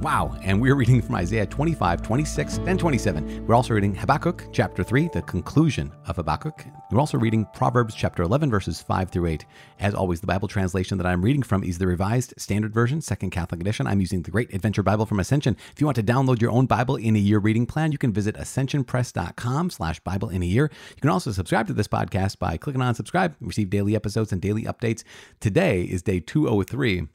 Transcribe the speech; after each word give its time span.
Wow. 0.00 0.36
And 0.44 0.62
we're 0.62 0.76
reading 0.76 1.02
from 1.02 1.16
Isaiah 1.16 1.44
25, 1.44 2.02
26, 2.02 2.58
and 2.58 2.78
27. 2.78 3.46
We're 3.46 3.56
also 3.56 3.74
reading 3.74 3.96
Habakkuk 3.96 4.44
chapter 4.52 4.84
3, 4.84 5.10
the 5.12 5.22
conclusion 5.22 5.92
of 6.06 6.16
Habakkuk. 6.16 6.64
We're 6.92 7.00
also 7.00 7.18
reading 7.18 7.44
Proverbs 7.52 7.96
chapter 7.96 8.22
11, 8.22 8.48
verses 8.48 8.80
5 8.80 9.10
through 9.10 9.26
8. 9.26 9.44
As 9.80 9.94
always, 9.94 10.20
the 10.20 10.28
Bible 10.28 10.46
translation 10.46 10.98
that 10.98 11.06
I'm 11.06 11.20
reading 11.20 11.42
from 11.42 11.64
is 11.64 11.78
the 11.78 11.88
Revised 11.88 12.34
Standard 12.38 12.72
Version, 12.72 13.00
Second 13.00 13.30
Catholic 13.30 13.60
Edition. 13.60 13.88
I'm 13.88 13.98
using 13.98 14.22
the 14.22 14.30
Great 14.30 14.54
Adventure 14.54 14.84
Bible 14.84 15.04
from 15.04 15.18
Ascension. 15.18 15.56
If 15.72 15.80
you 15.80 15.86
want 15.86 15.96
to 15.96 16.02
download 16.04 16.40
your 16.40 16.52
own 16.52 16.66
Bible 16.66 16.94
in 16.94 17.16
a 17.16 17.20
year 17.20 17.40
reading 17.40 17.66
plan, 17.66 17.90
you 17.90 17.98
can 17.98 18.12
visit 18.12 18.36
ascensionpress.com 18.36 19.70
slash 19.70 19.98
Bible 20.00 20.28
in 20.28 20.44
a 20.44 20.46
year. 20.46 20.70
You 20.90 21.00
can 21.00 21.10
also 21.10 21.32
subscribe 21.32 21.66
to 21.66 21.72
this 21.72 21.88
podcast 21.88 22.38
by 22.38 22.56
clicking 22.56 22.82
on 22.82 22.94
subscribe, 22.94 23.34
receive 23.40 23.68
daily 23.68 23.96
episodes 23.96 24.32
and 24.32 24.40
daily 24.40 24.62
updates. 24.62 25.02
Today 25.40 25.82
is 25.82 26.02
day 26.02 26.20
203 26.20 27.08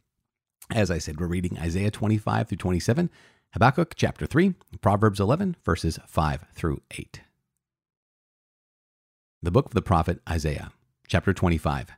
as 0.70 0.90
I 0.90 0.98
said, 0.98 1.20
we're 1.20 1.28
reading 1.28 1.58
Isaiah 1.60 1.92
25 1.92 2.50
through 2.50 2.58
27, 2.58 3.10
Habakkuk 3.54 3.94
chapter 3.96 4.26
3, 4.26 4.56
Proverbs 4.82 5.20
11, 5.20 5.58
verses 5.64 6.00
5 6.08 6.46
through 6.54 6.82
8. 6.92 7.22
The 9.42 9.52
book 9.52 9.68
of 9.68 9.74
the 9.74 9.82
prophet 9.82 10.20
Isaiah, 10.30 10.72
chapter 11.08 11.34
25 11.34 11.92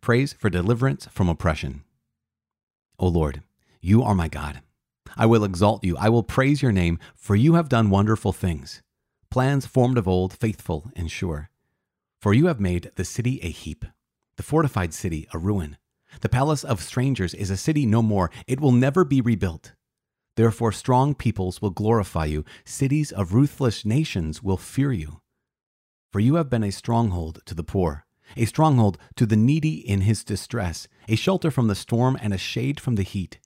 Praise 0.00 0.32
for 0.32 0.50
deliverance 0.50 1.06
from 1.10 1.28
oppression. 1.28 1.82
O 2.98 3.08
Lord, 3.08 3.42
you 3.80 4.02
are 4.02 4.14
my 4.14 4.28
God. 4.28 4.62
I 5.16 5.26
will 5.26 5.44
exalt 5.44 5.84
you. 5.84 5.96
I 5.96 6.08
will 6.08 6.22
praise 6.22 6.62
your 6.62 6.72
name, 6.72 6.98
for 7.14 7.34
you 7.34 7.54
have 7.54 7.68
done 7.68 7.90
wonderful 7.90 8.32
things, 8.32 8.82
plans 9.30 9.66
formed 9.66 9.98
of 9.98 10.06
old, 10.06 10.32
faithful 10.32 10.90
and 10.94 11.10
sure. 11.10 11.50
For 12.20 12.34
you 12.34 12.46
have 12.46 12.60
made 12.60 12.90
the 12.96 13.04
city 13.04 13.40
a 13.42 13.48
heap, 13.48 13.84
the 14.36 14.42
fortified 14.42 14.92
city 14.92 15.28
a 15.32 15.38
ruin. 15.38 15.76
The 16.20 16.28
palace 16.28 16.64
of 16.64 16.82
strangers 16.82 17.34
is 17.34 17.50
a 17.50 17.56
city 17.56 17.86
no 17.86 18.02
more. 18.02 18.30
It 18.46 18.60
will 18.60 18.72
never 18.72 19.04
be 19.04 19.20
rebuilt. 19.20 19.72
Therefore, 20.36 20.72
strong 20.72 21.14
peoples 21.14 21.60
will 21.60 21.70
glorify 21.70 22.26
you. 22.26 22.44
Cities 22.64 23.10
of 23.12 23.34
ruthless 23.34 23.84
nations 23.84 24.42
will 24.42 24.56
fear 24.56 24.92
you. 24.92 25.20
For 26.12 26.20
you 26.20 26.36
have 26.36 26.48
been 26.48 26.64
a 26.64 26.72
stronghold 26.72 27.40
to 27.46 27.54
the 27.54 27.64
poor, 27.64 28.06
a 28.36 28.44
stronghold 28.44 28.98
to 29.16 29.26
the 29.26 29.36
needy 29.36 29.76
in 29.76 30.02
his 30.02 30.24
distress, 30.24 30.88
a 31.08 31.16
shelter 31.16 31.50
from 31.50 31.66
the 31.66 31.74
storm 31.74 32.16
and 32.20 32.32
a 32.32 32.38
shade 32.38 32.80
from 32.80 32.94
the 32.94 33.02
heat. 33.02 33.38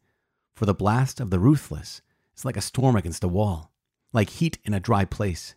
For 0.55 0.67
the 0.67 0.75
blast 0.75 1.19
of 1.19 1.31
the 1.31 1.39
ruthless 1.39 2.03
is 2.37 2.45
like 2.45 2.57
a 2.57 2.61
storm 2.61 2.95
against 2.95 3.25
a 3.25 3.29
wall, 3.29 3.73
like 4.13 4.31
heat 4.31 4.59
in 4.65 4.75
a 4.75 4.81
dry 4.81 5.05
place. 5.05 5.55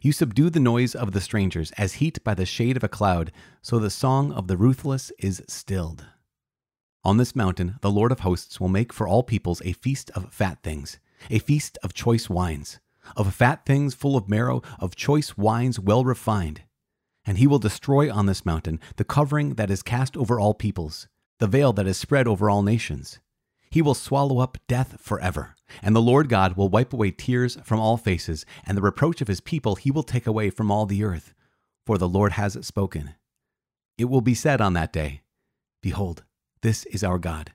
You 0.00 0.12
subdue 0.12 0.48
the 0.48 0.60
noise 0.60 0.94
of 0.94 1.12
the 1.12 1.20
strangers 1.20 1.70
as 1.72 1.94
heat 1.94 2.22
by 2.24 2.34
the 2.34 2.46
shade 2.46 2.76
of 2.76 2.84
a 2.84 2.88
cloud, 2.88 3.30
so 3.60 3.78
the 3.78 3.90
song 3.90 4.32
of 4.32 4.46
the 4.46 4.56
ruthless 4.56 5.12
is 5.18 5.42
stilled. 5.48 6.06
On 7.04 7.16
this 7.16 7.34
mountain, 7.34 7.78
the 7.80 7.90
Lord 7.90 8.12
of 8.12 8.20
hosts 8.20 8.60
will 8.60 8.68
make 8.68 8.92
for 8.92 9.08
all 9.08 9.24
peoples 9.24 9.60
a 9.64 9.72
feast 9.72 10.10
of 10.10 10.32
fat 10.32 10.62
things, 10.62 11.00
a 11.30 11.40
feast 11.40 11.76
of 11.82 11.94
choice 11.94 12.30
wines, 12.30 12.78
of 13.16 13.34
fat 13.34 13.66
things 13.66 13.92
full 13.92 14.16
of 14.16 14.28
marrow, 14.28 14.62
of 14.78 14.94
choice 14.94 15.36
wines 15.36 15.80
well 15.80 16.04
refined. 16.04 16.62
And 17.24 17.38
he 17.38 17.48
will 17.48 17.58
destroy 17.58 18.12
on 18.12 18.26
this 18.26 18.46
mountain 18.46 18.78
the 18.96 19.04
covering 19.04 19.54
that 19.54 19.70
is 19.70 19.82
cast 19.82 20.16
over 20.16 20.38
all 20.38 20.54
peoples, 20.54 21.08
the 21.40 21.48
veil 21.48 21.72
that 21.72 21.88
is 21.88 21.96
spread 21.96 22.28
over 22.28 22.48
all 22.48 22.62
nations. 22.62 23.18
He 23.68 23.82
will 23.82 23.94
swallow 23.94 24.38
up 24.38 24.58
death 24.68 25.00
forever, 25.00 25.56
and 25.82 25.96
the 25.96 26.02
Lord 26.02 26.28
God 26.28 26.56
will 26.56 26.68
wipe 26.68 26.92
away 26.92 27.10
tears 27.10 27.56
from 27.64 27.80
all 27.80 27.96
faces, 27.96 28.46
and 28.64 28.78
the 28.78 28.82
reproach 28.82 29.20
of 29.20 29.28
his 29.28 29.40
people 29.40 29.74
he 29.74 29.90
will 29.90 30.02
take 30.04 30.26
away 30.28 30.50
from 30.50 30.70
all 30.70 30.86
the 30.86 31.02
earth. 31.02 31.34
For 31.84 31.98
the 31.98 32.08
Lord 32.08 32.32
has 32.32 32.64
spoken. 32.64 33.14
It 33.98 34.04
will 34.04 34.20
be 34.20 34.34
said 34.34 34.60
on 34.60 34.74
that 34.74 34.92
day, 34.92 35.22
Behold, 35.80 36.22
this 36.62 36.84
is 36.86 37.02
our 37.02 37.18
God. 37.18 37.52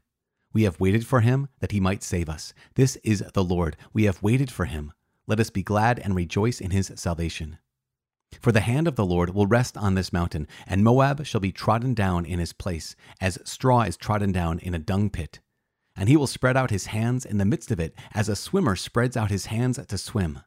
We 0.53 0.63
have 0.63 0.79
waited 0.79 1.05
for 1.05 1.21
him 1.21 1.47
that 1.59 1.71
he 1.71 1.79
might 1.79 2.03
save 2.03 2.27
us. 2.27 2.53
This 2.75 2.97
is 3.03 3.23
the 3.33 3.43
Lord. 3.43 3.77
We 3.93 4.03
have 4.03 4.21
waited 4.21 4.51
for 4.51 4.65
him. 4.65 4.91
Let 5.27 5.39
us 5.39 5.49
be 5.49 5.63
glad 5.63 5.99
and 5.99 6.13
rejoice 6.13 6.59
in 6.59 6.71
his 6.71 6.91
salvation. 6.95 7.57
For 8.41 8.51
the 8.51 8.61
hand 8.61 8.87
of 8.87 8.95
the 8.95 9.05
Lord 9.05 9.33
will 9.33 9.47
rest 9.47 9.77
on 9.77 9.95
this 9.95 10.11
mountain, 10.11 10.47
and 10.65 10.83
Moab 10.83 11.25
shall 11.25 11.39
be 11.39 11.53
trodden 11.53 11.93
down 11.93 12.25
in 12.25 12.39
his 12.39 12.51
place, 12.51 12.95
as 13.21 13.39
straw 13.45 13.83
is 13.83 13.95
trodden 13.95 14.33
down 14.33 14.59
in 14.59 14.73
a 14.73 14.79
dung 14.79 15.09
pit. 15.09 15.39
And 15.95 16.09
he 16.09 16.17
will 16.17 16.27
spread 16.27 16.57
out 16.57 16.69
his 16.69 16.87
hands 16.87 17.25
in 17.25 17.37
the 17.37 17.45
midst 17.45 17.71
of 17.71 17.79
it, 17.79 17.95
as 18.13 18.27
a 18.27 18.35
swimmer 18.35 18.75
spreads 18.75 19.15
out 19.15 19.31
his 19.31 19.45
hands 19.45 19.79
to 19.85 19.97
swim. 19.97 20.39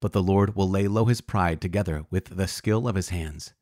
But 0.00 0.12
the 0.12 0.22
Lord 0.22 0.54
will 0.54 0.70
lay 0.70 0.86
low 0.86 1.06
his 1.06 1.20
pride 1.20 1.60
together 1.60 2.04
with 2.10 2.36
the 2.36 2.46
skill 2.46 2.86
of 2.86 2.94
his 2.94 3.08
hands 3.08 3.54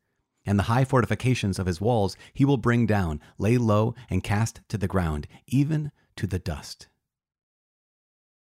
and 0.45 0.57
the 0.57 0.63
high 0.63 0.83
fortifications 0.83 1.59
of 1.59 1.67
his 1.67 1.81
walls 1.81 2.17
he 2.33 2.45
will 2.45 2.57
bring 2.57 2.85
down, 2.85 3.19
lay 3.37 3.57
low, 3.57 3.95
and 4.09 4.23
cast 4.23 4.61
to 4.69 4.77
the 4.77 4.87
ground, 4.87 5.27
even 5.47 5.91
to 6.15 6.27
the 6.27 6.39
dust. 6.39 6.87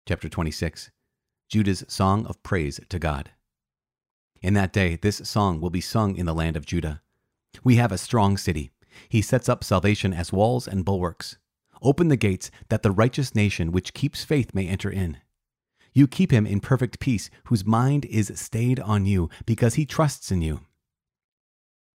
Chapter 0.06 0.28
26 0.28 0.91
Judah's 1.49 1.84
Song 1.88 2.26
of 2.26 2.43
Praise 2.43 2.81
to 2.88 2.99
God. 2.99 3.31
In 4.43 4.54
that 4.54 4.72
day, 4.72 4.97
this 4.97 5.16
song 5.25 5.60
will 5.60 5.71
be 5.71 5.81
sung 5.81 6.16
in 6.16 6.26
the 6.26 6.34
land 6.34 6.56
of 6.56 6.66
Judah. 6.66 7.03
We 7.65 7.76
have 7.76 7.91
a 7.91 7.99
strong 7.99 8.37
city. 8.37 8.70
He 9.09 9.22
sets 9.22 9.49
up 9.49 9.65
salvation 9.65 10.12
as 10.12 10.32
walls 10.32 10.69
and 10.69 10.84
bulwarks. 10.84 11.38
Open 11.82 12.09
the 12.09 12.16
gates 12.16 12.50
that 12.69 12.82
the 12.82 12.91
righteous 12.91 13.34
nation 13.34 13.72
which 13.72 13.94
keeps 13.94 14.25
faith 14.25 14.55
may 14.55 14.66
enter 14.66 14.91
in. 14.91 15.19
You 15.93 16.06
keep 16.06 16.31
him 16.31 16.47
in 16.47 16.60
perfect 16.60 17.00
peace, 17.00 17.31
whose 17.44 17.65
mind 17.65 18.05
is 18.05 18.32
stayed 18.38 18.78
on 18.81 19.06
you, 19.06 19.31
because 19.47 19.75
he 19.75 19.87
trusts 19.87 20.31
in 20.31 20.43
you. 20.43 20.60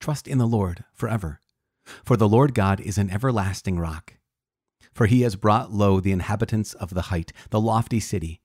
Trust 0.03 0.27
in 0.27 0.39
the 0.39 0.49
Lord 0.49 0.83
forever. 0.93 1.39
For 2.05 2.17
the 2.17 2.29
Lord 2.29 2.55
God 2.55 2.81
is 2.81 2.99
an 2.99 3.09
everlasting 3.09 3.79
rock. 3.79 4.15
For 4.93 5.07
he 5.07 5.23
has 5.23 5.37
brought 5.37 5.71
low 5.71 6.01
the 6.01 6.11
inhabitants 6.11 6.75
of 6.75 6.93
the 6.93 7.03
height, 7.03 7.33
the 7.51 7.61
lofty 7.61 8.01
city. 8.01 8.41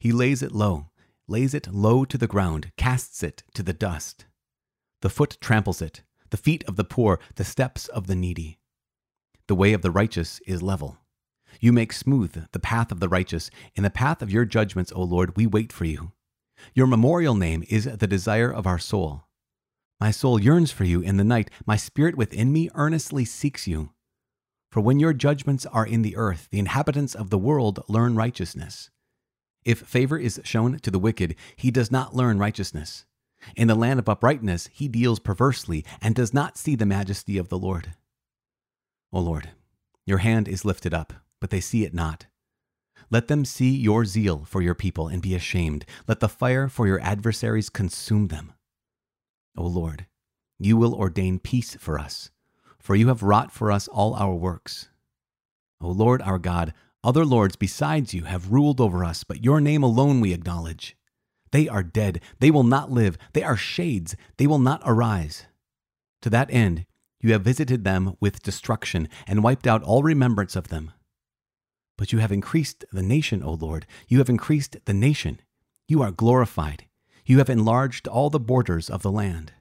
He 0.00 0.10
lays 0.10 0.42
it 0.42 0.52
low, 0.52 0.88
lays 1.28 1.52
it 1.52 1.68
low 1.68 2.06
to 2.06 2.16
the 2.16 2.26
ground, 2.26 2.72
casts 2.78 3.22
it 3.22 3.42
to 3.52 3.62
the 3.62 3.74
dust. 3.74 4.24
The 5.02 5.10
foot 5.10 5.36
tramples 5.38 5.82
it, 5.82 6.02
the 6.30 6.38
feet 6.38 6.64
of 6.66 6.76
the 6.76 6.84
poor, 6.84 7.20
the 7.34 7.44
steps 7.44 7.88
of 7.88 8.06
the 8.06 8.16
needy. 8.16 8.58
The 9.48 9.54
way 9.54 9.74
of 9.74 9.82
the 9.82 9.90
righteous 9.90 10.40
is 10.46 10.62
level. 10.62 10.96
You 11.60 11.74
make 11.74 11.92
smooth 11.92 12.46
the 12.52 12.58
path 12.58 12.90
of 12.90 13.00
the 13.00 13.08
righteous. 13.10 13.50
In 13.74 13.82
the 13.82 13.90
path 13.90 14.22
of 14.22 14.32
your 14.32 14.46
judgments, 14.46 14.90
O 14.96 15.02
Lord, 15.02 15.36
we 15.36 15.46
wait 15.46 15.74
for 15.74 15.84
you. 15.84 16.12
Your 16.72 16.86
memorial 16.86 17.34
name 17.34 17.64
is 17.68 17.84
the 17.84 18.06
desire 18.06 18.50
of 18.50 18.66
our 18.66 18.78
soul. 18.78 19.24
My 20.02 20.10
soul 20.10 20.40
yearns 20.42 20.72
for 20.72 20.82
you 20.82 21.00
in 21.00 21.16
the 21.16 21.22
night. 21.22 21.48
My 21.64 21.76
spirit 21.76 22.16
within 22.16 22.52
me 22.52 22.68
earnestly 22.74 23.24
seeks 23.24 23.68
you. 23.68 23.90
For 24.72 24.80
when 24.80 24.98
your 24.98 25.12
judgments 25.12 25.64
are 25.64 25.86
in 25.86 26.02
the 26.02 26.16
earth, 26.16 26.48
the 26.50 26.58
inhabitants 26.58 27.14
of 27.14 27.30
the 27.30 27.38
world 27.38 27.84
learn 27.86 28.16
righteousness. 28.16 28.90
If 29.64 29.78
favor 29.78 30.18
is 30.18 30.40
shown 30.42 30.80
to 30.80 30.90
the 30.90 30.98
wicked, 30.98 31.36
he 31.54 31.70
does 31.70 31.92
not 31.92 32.16
learn 32.16 32.40
righteousness. 32.40 33.04
In 33.54 33.68
the 33.68 33.76
land 33.76 34.00
of 34.00 34.08
uprightness, 34.08 34.68
he 34.72 34.88
deals 34.88 35.20
perversely 35.20 35.84
and 36.00 36.16
does 36.16 36.34
not 36.34 36.58
see 36.58 36.74
the 36.74 36.84
majesty 36.84 37.38
of 37.38 37.48
the 37.48 37.56
Lord. 37.56 37.94
O 39.12 39.20
Lord, 39.20 39.50
your 40.04 40.18
hand 40.18 40.48
is 40.48 40.64
lifted 40.64 40.92
up, 40.92 41.12
but 41.40 41.50
they 41.50 41.60
see 41.60 41.84
it 41.84 41.94
not. 41.94 42.26
Let 43.08 43.28
them 43.28 43.44
see 43.44 43.70
your 43.70 44.04
zeal 44.04 44.44
for 44.46 44.62
your 44.62 44.74
people 44.74 45.06
and 45.06 45.22
be 45.22 45.36
ashamed. 45.36 45.86
Let 46.08 46.18
the 46.18 46.28
fire 46.28 46.66
for 46.66 46.88
your 46.88 47.00
adversaries 47.02 47.70
consume 47.70 48.26
them. 48.26 48.54
O 49.56 49.64
Lord, 49.64 50.06
you 50.58 50.76
will 50.76 50.94
ordain 50.94 51.38
peace 51.38 51.74
for 51.76 51.98
us, 51.98 52.30
for 52.78 52.94
you 52.94 53.08
have 53.08 53.22
wrought 53.22 53.52
for 53.52 53.70
us 53.70 53.88
all 53.88 54.14
our 54.14 54.34
works. 54.34 54.88
O 55.80 55.90
Lord 55.90 56.22
our 56.22 56.38
God, 56.38 56.72
other 57.04 57.24
lords 57.24 57.56
besides 57.56 58.14
you 58.14 58.24
have 58.24 58.52
ruled 58.52 58.80
over 58.80 59.04
us, 59.04 59.24
but 59.24 59.44
your 59.44 59.60
name 59.60 59.82
alone 59.82 60.20
we 60.20 60.32
acknowledge. 60.32 60.96
They 61.50 61.68
are 61.68 61.82
dead, 61.82 62.20
they 62.38 62.50
will 62.50 62.62
not 62.62 62.90
live, 62.90 63.18
they 63.32 63.42
are 63.42 63.56
shades, 63.56 64.16
they 64.36 64.46
will 64.46 64.58
not 64.58 64.82
arise. 64.84 65.46
To 66.22 66.30
that 66.30 66.50
end, 66.50 66.86
you 67.20 67.32
have 67.32 67.42
visited 67.42 67.84
them 67.84 68.16
with 68.20 68.42
destruction 68.42 69.08
and 69.26 69.42
wiped 69.42 69.66
out 69.66 69.82
all 69.82 70.02
remembrance 70.02 70.56
of 70.56 70.68
them. 70.68 70.92
But 71.98 72.12
you 72.12 72.20
have 72.20 72.32
increased 72.32 72.84
the 72.92 73.02
nation, 73.02 73.42
O 73.42 73.52
Lord, 73.52 73.86
you 74.08 74.18
have 74.18 74.28
increased 74.28 74.76
the 74.86 74.94
nation. 74.94 75.40
You 75.88 76.02
are 76.02 76.10
glorified. 76.10 76.86
You 77.24 77.38
have 77.38 77.48
enlarged 77.48 78.08
all 78.08 78.30
the 78.30 78.40
borders 78.40 78.90
of 78.90 79.02
the 79.02 79.10
land. 79.12 79.52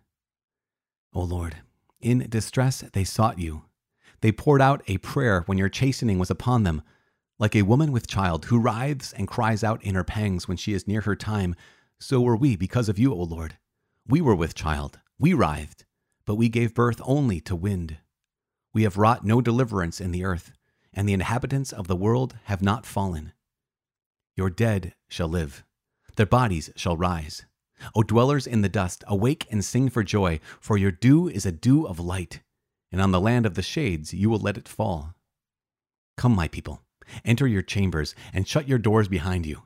O 1.13 1.21
Lord, 1.21 1.57
in 1.99 2.27
distress 2.29 2.83
they 2.93 3.03
sought 3.03 3.37
you. 3.39 3.63
They 4.21 4.31
poured 4.31 4.61
out 4.61 4.83
a 4.87 4.97
prayer 4.97 5.41
when 5.45 5.57
your 5.57 5.69
chastening 5.69 6.19
was 6.19 6.29
upon 6.29 6.63
them. 6.63 6.81
Like 7.39 7.55
a 7.55 7.63
woman 7.63 7.91
with 7.91 8.07
child 8.07 8.45
who 8.45 8.59
writhes 8.59 9.13
and 9.13 9.27
cries 9.27 9.63
out 9.63 9.83
in 9.83 9.95
her 9.95 10.03
pangs 10.03 10.47
when 10.47 10.57
she 10.57 10.73
is 10.73 10.87
near 10.87 11.01
her 11.01 11.15
time, 11.15 11.55
so 11.99 12.21
were 12.21 12.35
we 12.35 12.55
because 12.55 12.89
of 12.89 12.99
you, 12.99 13.13
O 13.13 13.23
Lord. 13.23 13.57
We 14.07 14.21
were 14.21 14.35
with 14.35 14.55
child, 14.55 14.99
we 15.19 15.33
writhed, 15.33 15.85
but 16.25 16.35
we 16.35 16.49
gave 16.49 16.73
birth 16.73 17.01
only 17.03 17.39
to 17.41 17.55
wind. 17.55 17.97
We 18.73 18.83
have 18.83 18.97
wrought 18.97 19.25
no 19.25 19.41
deliverance 19.41 19.99
in 19.99 20.11
the 20.11 20.23
earth. 20.23 20.51
and 20.93 21.07
the 21.07 21.13
inhabitants 21.13 21.71
of 21.71 21.87
the 21.87 21.95
world 21.95 22.35
have 22.45 22.61
not 22.61 22.85
fallen. 22.85 23.33
Your 24.35 24.49
dead 24.49 24.93
shall 25.07 25.27
live, 25.27 25.63
their 26.15 26.25
bodies 26.25 26.69
shall 26.75 26.97
rise. 26.97 27.45
O 27.95 28.03
dwellers 28.03 28.47
in 28.47 28.61
the 28.61 28.69
dust, 28.69 29.03
awake 29.07 29.47
and 29.51 29.63
sing 29.63 29.89
for 29.89 30.03
joy, 30.03 30.39
for 30.59 30.77
your 30.77 30.91
dew 30.91 31.27
is 31.27 31.45
a 31.45 31.51
dew 31.51 31.85
of 31.85 31.99
light, 31.99 32.41
and 32.91 33.01
on 33.01 33.11
the 33.11 33.21
land 33.21 33.45
of 33.45 33.55
the 33.55 33.61
shades 33.61 34.13
you 34.13 34.29
will 34.29 34.39
let 34.39 34.57
it 34.57 34.67
fall. 34.67 35.15
Come, 36.17 36.35
my 36.35 36.47
people, 36.47 36.81
enter 37.25 37.47
your 37.47 37.61
chambers, 37.61 38.13
and 38.33 38.47
shut 38.47 38.67
your 38.67 38.77
doors 38.77 39.07
behind 39.07 39.45
you. 39.45 39.63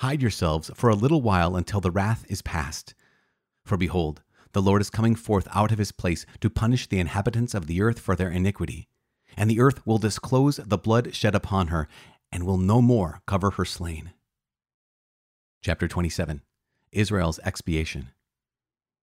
Hide 0.00 0.22
yourselves 0.22 0.70
for 0.74 0.90
a 0.90 0.94
little 0.94 1.22
while 1.22 1.56
until 1.56 1.80
the 1.80 1.90
wrath 1.90 2.24
is 2.28 2.42
past. 2.42 2.94
For 3.64 3.76
behold, 3.76 4.22
the 4.52 4.62
Lord 4.62 4.82
is 4.82 4.90
coming 4.90 5.14
forth 5.14 5.48
out 5.52 5.72
of 5.72 5.78
his 5.78 5.92
place 5.92 6.26
to 6.40 6.50
punish 6.50 6.88
the 6.88 6.98
inhabitants 7.00 7.54
of 7.54 7.66
the 7.66 7.80
earth 7.80 7.98
for 7.98 8.14
their 8.14 8.30
iniquity. 8.30 8.88
And 9.36 9.50
the 9.50 9.60
earth 9.60 9.86
will 9.86 9.98
disclose 9.98 10.56
the 10.56 10.76
blood 10.76 11.14
shed 11.14 11.34
upon 11.34 11.68
her, 11.68 11.88
and 12.30 12.44
will 12.44 12.58
no 12.58 12.82
more 12.82 13.22
cover 13.26 13.50
her 13.52 13.64
slain. 13.64 14.12
Chapter 15.62 15.88
27 15.88 16.42
Israel's 16.92 17.40
expiation. 17.44 18.10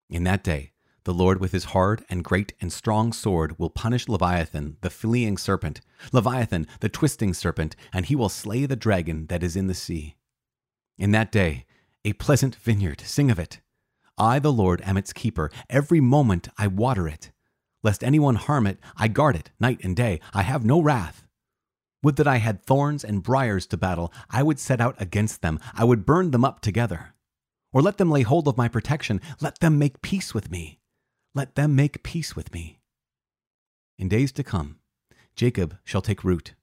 In 0.10 0.24
that 0.24 0.44
day, 0.44 0.72
the 1.04 1.14
Lord 1.14 1.40
with 1.40 1.52
his 1.52 1.66
hard 1.66 2.04
and 2.10 2.24
great 2.24 2.54
and 2.62 2.72
strong 2.72 3.14
sword 3.14 3.58
will 3.58 3.70
punish 3.70 4.08
Leviathan, 4.08 4.78
the 4.82 4.90
fleeing 4.90 5.38
serpent, 5.38 5.82
Leviathan, 6.12 6.68
the 6.82 6.90
twisting 6.90 7.34
serpent, 7.34 7.76
and 7.94 8.06
he 8.06 8.16
will 8.16 8.30
slay 8.30 8.66
the 8.66 8.76
dragon 8.76 9.26
that 9.28 9.44
is 9.44 9.56
in 9.56 9.68
the 9.68 9.74
sea. 9.74 10.16
In 10.98 11.12
that 11.12 11.32
day, 11.32 11.66
a 12.06 12.14
pleasant 12.14 12.56
vineyard, 12.56 13.02
sing 13.02 13.32
of 13.32 13.40
it. 13.40 13.60
I, 14.18 14.40
the 14.40 14.52
Lord, 14.52 14.82
am 14.84 14.98
its 14.98 15.14
keeper. 15.14 15.50
Every 15.70 16.02
moment 16.02 16.50
I 16.58 16.68
water 16.68 17.08
it. 17.08 17.32
Lest 17.82 18.04
anyone 18.04 18.36
harm 18.36 18.68
it, 18.68 18.78
I 18.98 19.08
guard 19.08 19.36
it 19.36 19.52
night 19.60 19.80
and 19.84 19.96
day. 19.96 20.20
I 20.34 20.44
have 20.44 20.66
no 20.66 20.82
wrath. 20.82 21.26
Would 22.04 22.18
that 22.18 22.28
I 22.28 22.38
had 22.38 22.64
thorns 22.64 23.04
and 23.04 23.24
briers 23.24 23.66
to 23.68 23.78
battle. 23.78 24.14
I 24.30 24.44
would 24.44 24.60
set 24.60 24.82
out 24.82 25.02
against 25.02 25.42
them. 25.42 25.60
I 25.74 25.86
would 25.86 26.06
burn 26.06 26.32
them 26.32 26.46
up 26.46 26.60
together. 26.60 27.14
Or 27.72 27.82
let 27.82 27.98
them 27.98 28.10
lay 28.10 28.24
hold 28.24 28.48
of 28.48 28.58
my 28.58 28.68
protection. 28.68 29.22
Let 29.40 29.60
them 29.60 29.78
make 29.78 30.02
peace 30.02 30.34
with 30.34 30.52
me. 30.52 30.80
Let 31.36 31.56
them 31.56 31.76
make 31.76 32.04
peace 32.04 32.36
with 32.36 32.54
me. 32.54 32.80
In 33.98 34.08
days 34.08 34.32
to 34.34 34.44
come, 34.44 34.80
Jacob 35.36 35.78
shall 35.84 36.02
take 36.02 36.24
root. 36.24 36.56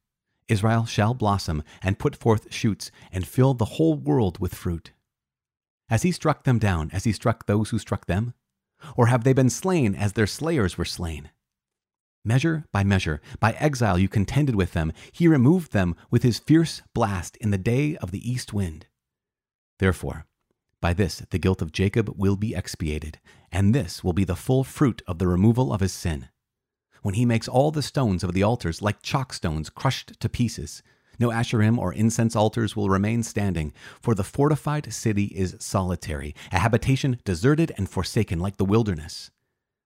Israel 0.49 0.85
shall 0.87 1.15
blossom 1.15 1.63
and 1.83 1.99
put 1.99 2.17
forth 2.17 2.53
shoots 2.53 2.91
and 3.13 3.27
fill 3.27 3.55
the 3.55 3.65
whole 3.77 3.95
world 3.95 4.39
with 4.39 4.55
fruit. 4.55 4.93
Has 5.89 6.03
he 6.03 6.13
struck 6.13 6.45
them 6.45 6.59
down 6.59 6.91
as 6.93 7.05
he 7.05 7.13
struck 7.13 7.47
those 7.47 7.71
who 7.71 7.79
struck 7.79 8.07
them? 8.07 8.35
Or 8.97 9.07
have 9.07 9.25
they 9.25 9.33
been 9.33 9.51
slain 9.51 9.95
as 9.95 10.13
their 10.13 10.27
slayers 10.27 10.77
were 10.77 10.85
slain? 10.85 11.31
Measure 12.25 12.65
by 12.73 12.83
measure, 12.83 13.21
by 13.39 13.53
exile 13.53 13.99
you 13.99 14.09
contended 14.09 14.57
with 14.57 14.73
them. 14.73 14.93
He 15.13 15.29
removed 15.29 15.73
them 15.73 15.95
with 16.11 16.25
his 16.25 16.41
fierce 16.41 16.83
blast 16.93 17.37
in 17.37 17.51
the 17.51 17.59
day 17.59 17.97
of 17.97 18.11
the 18.11 18.31
east 18.31 18.53
wind. 18.53 18.87
Therefore, 19.79 20.27
by 20.81 20.93
this 20.93 21.19
the 21.31 21.39
guilt 21.39 21.63
of 21.63 21.73
Jacob 21.73 22.13
will 22.17 22.37
be 22.37 22.55
expiated, 22.55 23.19
and 23.51 23.75
this 23.75 24.05
will 24.05 24.13
be 24.13 24.25
the 24.25 24.37
full 24.37 24.65
fruit 24.65 25.03
of 25.07 25.19
the 25.19 25.29
removal 25.29 25.73
of 25.73 25.81
his 25.81 25.93
sin. 25.93 26.29
When 27.03 27.15
he 27.15 27.25
makes 27.25 27.49
all 27.49 27.71
the 27.71 27.83
stones 27.83 28.25
of 28.25 28.33
the 28.33 28.43
altars 28.43 28.83
like 28.83 29.03
chalk 29.03 29.33
stones 29.33 29.71
crushed 29.71 30.19
to 30.21 30.29
pieces, 30.29 30.83
no 31.19 31.31
asherim 31.31 31.79
or 31.79 31.93
incense 31.93 32.37
altars 32.37 32.77
will 32.77 32.91
remain 32.91 33.23
standing, 33.23 33.73
for 34.01 34.15
the 34.15 34.25
fortified 34.25 34.93
city 34.93 35.27
is 35.27 35.57
solitary, 35.61 36.35
a 36.53 36.59
habitation 36.59 37.19
deserted 37.25 37.73
and 37.77 37.89
forsaken 37.89 38.39
like 38.39 38.57
the 38.57 38.65
wilderness. 38.65 39.31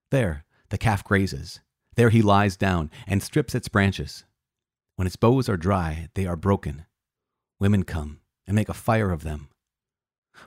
There 0.09 0.45
the 0.71 0.77
calf 0.77 1.03
grazes. 1.03 1.59
There 1.95 2.09
he 2.09 2.21
lies 2.21 2.57
down 2.57 2.89
and 3.05 3.21
strips 3.21 3.53
its 3.53 3.67
branches. 3.67 4.23
When 4.95 5.05
its 5.05 5.17
boughs 5.17 5.49
are 5.49 5.57
dry, 5.57 6.07
they 6.15 6.25
are 6.25 6.37
broken. 6.37 6.85
Women 7.59 7.83
come 7.83 8.21
and 8.47 8.55
make 8.55 8.69
a 8.69 8.73
fire 8.73 9.11
of 9.11 9.23
them. 9.23 9.49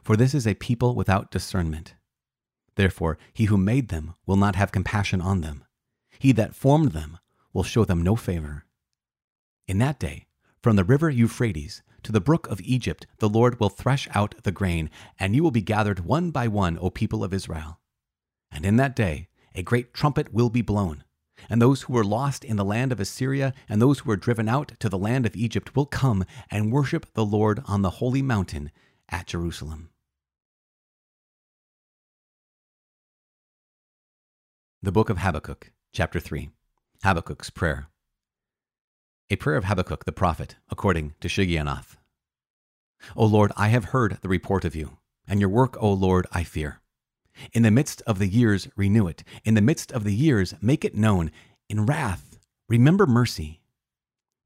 For 0.03 0.17
this 0.17 0.35
is 0.35 0.47
a 0.47 0.55
people 0.55 0.95
without 0.95 1.31
discernment. 1.31 1.95
Therefore, 2.77 3.19
he 3.33 3.45
who 3.45 3.57
made 3.57 3.89
them 3.89 4.15
will 4.27 4.37
not 4.37 4.57
have 4.57 4.73
compassion 4.73 5.21
on 5.21 5.41
them. 5.41 5.65
He 6.19 6.33
that 6.33 6.55
formed 6.55 6.93
them 6.93 7.19
will 7.53 7.63
show 7.63 7.85
them 7.85 8.03
no 8.03 8.17
favor. 8.17 8.65
In 9.67 9.79
that 9.79 9.99
day, 9.99 10.27
from 10.63 10.77
the 10.77 10.85
river 10.85 11.11
Euphrates 11.11 11.83
to 12.03 12.13
the 12.13 12.21
brook 12.21 12.47
of 12.49 12.61
Egypt, 12.61 13.07
the 13.19 13.29
Lord 13.29 13.61
will 13.61 13.69
thresh 13.69 14.09
out 14.15 14.35
the 14.43 14.53
grain, 14.53 14.91
and 15.19 15.35
you 15.35 15.43
will 15.43 15.51
be 15.51 15.63
gathered 15.63 16.01
one 16.01 16.31
by 16.31 16.49
one, 16.49 16.79
O 16.79 16.91
people 16.91 17.25
of 17.25 17.33
Israel. 17.33 17.81
And 18.51 18.65
in 18.65 18.77
that 18.77 18.97
day, 18.97 19.29
a 19.55 19.63
great 19.63 19.95
trumpet 19.95 20.33
will 20.33 20.51
be 20.51 20.63
blown. 20.63 21.05
And 21.49 21.61
those 21.61 21.83
who 21.83 21.93
were 21.93 22.05
lost 22.05 22.45
in 22.45 22.57
the 22.57 22.65
land 22.65 22.93
of 22.93 23.01
Assyria 23.01 23.53
and 23.69 23.81
those 23.81 24.01
who 24.01 24.09
were 24.09 24.17
driven 24.17 24.49
out 24.49 24.73
to 24.81 24.89
the 24.89 24.99
land 24.99 25.27
of 25.27 25.37
Egypt 25.37 25.75
will 25.77 25.87
come 25.87 26.25
and 26.51 26.73
worship 26.73 27.13
the 27.15 27.25
Lord 27.25 27.63
on 27.67 27.83
the 27.83 27.91
holy 27.91 28.23
mountain 28.23 28.71
at 29.09 29.27
Jerusalem. 29.27 29.91
The 34.83 34.93
Book 34.93 35.09
of 35.09 35.19
Habakkuk, 35.19 35.73
Chapter 35.93 36.21
3 36.21 36.51
Habakkuk's 37.03 37.51
Prayer. 37.51 37.89
A 39.31 39.37
prayer 39.37 39.57
of 39.57 39.65
Habakkuk 39.65 40.05
the 40.05 40.13
prophet, 40.13 40.57
according 40.71 41.15
to 41.21 41.29
Shigionoth. 41.29 41.97
O 43.17 43.25
Lord, 43.25 43.53
I 43.57 43.69
have 43.69 43.87
heard 43.87 44.19
the 44.21 44.29
report 44.29 44.65
of 44.65 44.77
you, 44.77 44.99
and 45.27 45.41
your 45.41 45.49
work, 45.49 45.83
O 45.83 45.93
Lord, 45.93 46.27
I 46.33 46.45
fear. 46.45 46.81
In 47.53 47.63
the 47.63 47.71
midst 47.71 48.03
of 48.03 48.19
the 48.19 48.29
years, 48.29 48.69
renew 48.77 49.07
it. 49.07 49.25
In 49.45 49.55
the 49.55 49.61
midst 49.61 49.91
of 49.93 50.05
the 50.05 50.15
years, 50.15 50.55
make 50.61 50.85
it 50.85 50.95
known. 50.95 51.31
In 51.69 51.87
wrath, 51.87 52.39
remember 52.69 53.07
mercy. 53.07 53.63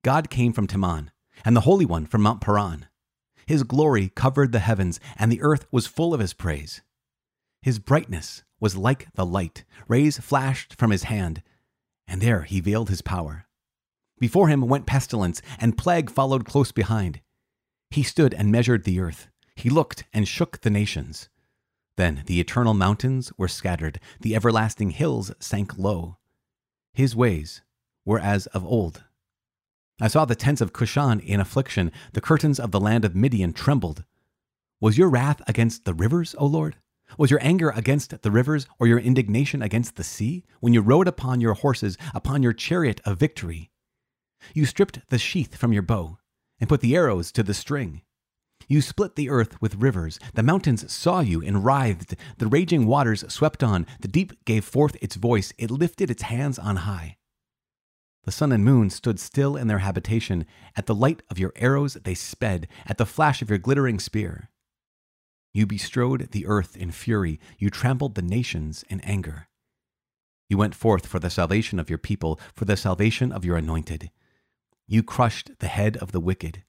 God 0.04 0.30
came 0.30 0.52
from 0.52 0.66
Teman, 0.66 1.10
and 1.44 1.56
the 1.56 1.62
Holy 1.62 1.84
One 1.84 2.06
from 2.06 2.22
Mount 2.22 2.40
Paran. 2.40 2.86
His 3.48 3.62
glory 3.62 4.10
covered 4.10 4.52
the 4.52 4.58
heavens, 4.58 5.00
and 5.16 5.32
the 5.32 5.40
earth 5.40 5.66
was 5.72 5.86
full 5.86 6.12
of 6.12 6.20
his 6.20 6.34
praise. 6.34 6.82
His 7.62 7.78
brightness 7.78 8.42
was 8.60 8.76
like 8.76 9.08
the 9.14 9.24
light. 9.24 9.64
Rays 9.88 10.18
flashed 10.18 10.74
from 10.74 10.90
his 10.90 11.04
hand, 11.04 11.42
and 12.06 12.20
there 12.20 12.42
he 12.42 12.60
veiled 12.60 12.90
his 12.90 13.00
power. 13.00 13.46
Before 14.20 14.48
him 14.48 14.68
went 14.68 14.84
pestilence, 14.84 15.40
and 15.58 15.78
plague 15.78 16.10
followed 16.10 16.44
close 16.44 16.72
behind. 16.72 17.22
He 17.90 18.02
stood 18.02 18.34
and 18.34 18.52
measured 18.52 18.84
the 18.84 19.00
earth. 19.00 19.28
He 19.56 19.70
looked 19.70 20.04
and 20.12 20.28
shook 20.28 20.60
the 20.60 20.68
nations. 20.68 21.30
Then 21.96 22.24
the 22.26 22.40
eternal 22.40 22.74
mountains 22.74 23.32
were 23.38 23.48
scattered, 23.48 23.98
the 24.20 24.36
everlasting 24.36 24.90
hills 24.90 25.32
sank 25.40 25.78
low. 25.78 26.18
His 26.92 27.16
ways 27.16 27.62
were 28.04 28.20
as 28.20 28.46
of 28.48 28.66
old, 28.66 29.04
I 30.00 30.08
saw 30.08 30.24
the 30.24 30.36
tents 30.36 30.60
of 30.60 30.72
Cushan 30.72 31.20
in 31.20 31.40
affliction, 31.40 31.90
the 32.12 32.20
curtains 32.20 32.60
of 32.60 32.70
the 32.70 32.78
land 32.80 33.04
of 33.04 33.16
Midian 33.16 33.52
trembled. 33.52 34.04
Was 34.80 34.96
your 34.96 35.08
wrath 35.08 35.42
against 35.48 35.84
the 35.84 35.94
rivers, 35.94 36.36
O 36.38 36.46
Lord? 36.46 36.76
Was 37.16 37.30
your 37.30 37.40
anger 37.42 37.70
against 37.70 38.22
the 38.22 38.30
rivers, 38.30 38.66
or 38.78 38.86
your 38.86 38.98
indignation 38.98 39.60
against 39.60 39.96
the 39.96 40.04
sea, 40.04 40.44
when 40.60 40.72
you 40.72 40.82
rode 40.82 41.08
upon 41.08 41.40
your 41.40 41.54
horses, 41.54 41.98
upon 42.14 42.42
your 42.42 42.52
chariot 42.52 43.00
of 43.04 43.18
victory? 43.18 43.70
You 44.54 44.66
stripped 44.66 45.00
the 45.08 45.18
sheath 45.18 45.56
from 45.56 45.72
your 45.72 45.82
bow, 45.82 46.18
and 46.60 46.68
put 46.68 46.80
the 46.80 46.94
arrows 46.94 47.32
to 47.32 47.42
the 47.42 47.54
string. 47.54 48.02
You 48.68 48.80
split 48.82 49.16
the 49.16 49.30
earth 49.30 49.60
with 49.60 49.76
rivers. 49.76 50.20
The 50.34 50.42
mountains 50.42 50.92
saw 50.92 51.20
you 51.20 51.42
and 51.42 51.64
writhed. 51.64 52.14
The 52.36 52.46
raging 52.46 52.86
waters 52.86 53.24
swept 53.32 53.64
on. 53.64 53.86
The 54.00 54.08
deep 54.08 54.44
gave 54.44 54.64
forth 54.64 54.96
its 55.00 55.16
voice. 55.16 55.52
It 55.58 55.70
lifted 55.70 56.10
its 56.10 56.22
hands 56.22 56.58
on 56.58 56.76
high. 56.76 57.17
The 58.28 58.32
sun 58.32 58.52
and 58.52 58.62
moon 58.62 58.90
stood 58.90 59.18
still 59.18 59.56
in 59.56 59.68
their 59.68 59.78
habitation. 59.78 60.44
At 60.76 60.84
the 60.84 60.94
light 60.94 61.22
of 61.30 61.38
your 61.38 61.54
arrows 61.56 61.94
they 61.94 62.12
sped, 62.12 62.68
at 62.84 62.98
the 62.98 63.06
flash 63.06 63.40
of 63.40 63.48
your 63.48 63.58
glittering 63.58 63.98
spear. 63.98 64.50
You 65.54 65.64
bestrode 65.64 66.30
the 66.32 66.46
earth 66.46 66.76
in 66.76 66.90
fury, 66.90 67.40
you 67.58 67.70
trampled 67.70 68.16
the 68.16 68.20
nations 68.20 68.84
in 68.90 69.00
anger. 69.00 69.48
You 70.50 70.58
went 70.58 70.74
forth 70.74 71.06
for 71.06 71.18
the 71.18 71.30
salvation 71.30 71.80
of 71.80 71.88
your 71.88 71.98
people, 71.98 72.38
for 72.54 72.66
the 72.66 72.76
salvation 72.76 73.32
of 73.32 73.46
your 73.46 73.56
anointed. 73.56 74.10
You 74.86 75.02
crushed 75.02 75.52
the 75.60 75.68
head 75.68 75.96
of 75.96 76.12
the 76.12 76.20
wicked, 76.20 76.64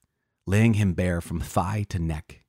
laying 0.46 0.72
him 0.72 0.94
bare 0.94 1.20
from 1.20 1.40
thigh 1.40 1.84
to 1.90 1.98
neck. 1.98 2.40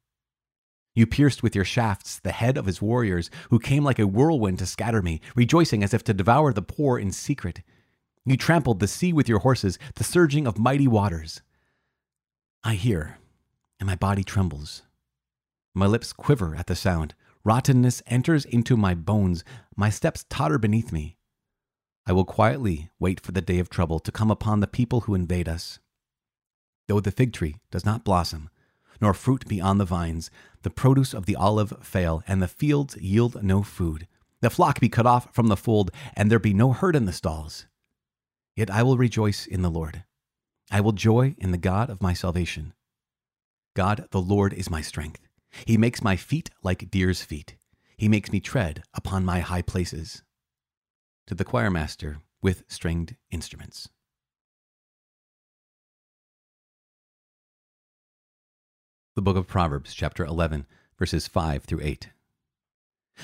You 0.95 1.05
pierced 1.05 1.43
with 1.43 1.53
your 1.53 1.65
shafts 1.65 2.17
the 2.17 2.31
head 2.31 2.57
of 2.57 2.65
his 2.65 2.81
warriors, 2.81 3.29
who 3.49 3.59
came 3.59 3.83
like 3.83 3.99
a 3.99 4.07
whirlwind 4.07 4.59
to 4.59 4.65
scatter 4.65 5.01
me, 5.01 5.19
rejoicing 5.35 5.83
as 5.83 5.93
if 5.93 6.01
to 6.05 6.13
devour 6.13 6.53
the 6.53 6.61
poor 6.61 6.97
in 6.97 7.11
secret. 7.11 7.61
You 8.25 8.37
trampled 8.37 8.79
the 8.79 8.87
sea 8.87 9.13
with 9.13 9.27
your 9.27 9.39
horses, 9.39 9.79
the 9.95 10.03
surging 10.03 10.45
of 10.45 10.59
mighty 10.59 10.87
waters. 10.87 11.41
I 12.63 12.75
hear, 12.75 13.17
and 13.79 13.87
my 13.87 13.95
body 13.95 14.23
trembles. 14.23 14.83
My 15.73 15.87
lips 15.87 16.13
quiver 16.13 16.55
at 16.55 16.67
the 16.67 16.75
sound. 16.75 17.15
Rottenness 17.43 18.03
enters 18.05 18.45
into 18.45 18.77
my 18.77 18.93
bones. 18.93 19.43
My 19.75 19.89
steps 19.89 20.25
totter 20.29 20.59
beneath 20.59 20.91
me. 20.91 21.17
I 22.05 22.13
will 22.13 22.25
quietly 22.25 22.91
wait 22.99 23.19
for 23.19 23.31
the 23.31 23.41
day 23.41 23.57
of 23.57 23.69
trouble 23.69 23.99
to 23.99 24.11
come 24.11 24.29
upon 24.29 24.59
the 24.59 24.67
people 24.67 25.01
who 25.01 25.15
invade 25.15 25.49
us. 25.49 25.79
Though 26.87 26.99
the 26.99 27.11
fig 27.11 27.33
tree 27.33 27.55
does 27.71 27.85
not 27.85 28.03
blossom, 28.03 28.49
nor 28.99 29.15
fruit 29.15 29.47
be 29.47 29.59
on 29.59 29.79
the 29.79 29.85
vines, 29.85 30.29
the 30.61 30.69
produce 30.69 31.13
of 31.13 31.25
the 31.25 31.35
olive 31.35 31.73
fail, 31.81 32.21
and 32.27 32.41
the 32.41 32.47
fields 32.47 32.97
yield 32.97 33.43
no 33.43 33.63
food, 33.63 34.07
the 34.41 34.49
flock 34.51 34.79
be 34.79 34.89
cut 34.89 35.07
off 35.07 35.33
from 35.33 35.47
the 35.47 35.57
fold, 35.57 35.89
and 36.15 36.29
there 36.29 36.39
be 36.39 36.53
no 36.53 36.73
herd 36.73 36.95
in 36.95 37.05
the 37.05 37.13
stalls. 37.13 37.65
Yet 38.55 38.69
I 38.69 38.83
will 38.83 38.97
rejoice 38.97 39.45
in 39.45 39.61
the 39.61 39.69
Lord. 39.69 40.03
I 40.69 40.81
will 40.81 40.91
joy 40.91 41.35
in 41.37 41.51
the 41.51 41.57
God 41.57 41.89
of 41.89 42.01
my 42.01 42.13
salvation. 42.13 42.73
God, 43.75 44.07
the 44.11 44.21
Lord, 44.21 44.53
is 44.53 44.69
my 44.69 44.81
strength. 44.81 45.21
He 45.65 45.77
makes 45.77 46.03
my 46.03 46.15
feet 46.15 46.49
like 46.63 46.91
deer's 46.91 47.21
feet. 47.21 47.55
He 47.97 48.07
makes 48.07 48.31
me 48.31 48.39
tread 48.39 48.83
upon 48.93 49.25
my 49.25 49.39
high 49.39 49.61
places. 49.61 50.23
To 51.27 51.35
the 51.35 51.45
choir 51.45 51.69
master 51.69 52.19
with 52.41 52.63
stringed 52.67 53.15
instruments. 53.29 53.89
The 59.15 59.21
book 59.21 59.37
of 59.37 59.47
Proverbs, 59.47 59.93
chapter 59.93 60.23
11, 60.23 60.65
verses 60.97 61.27
5 61.27 61.65
through 61.65 61.81
8. 61.83 62.09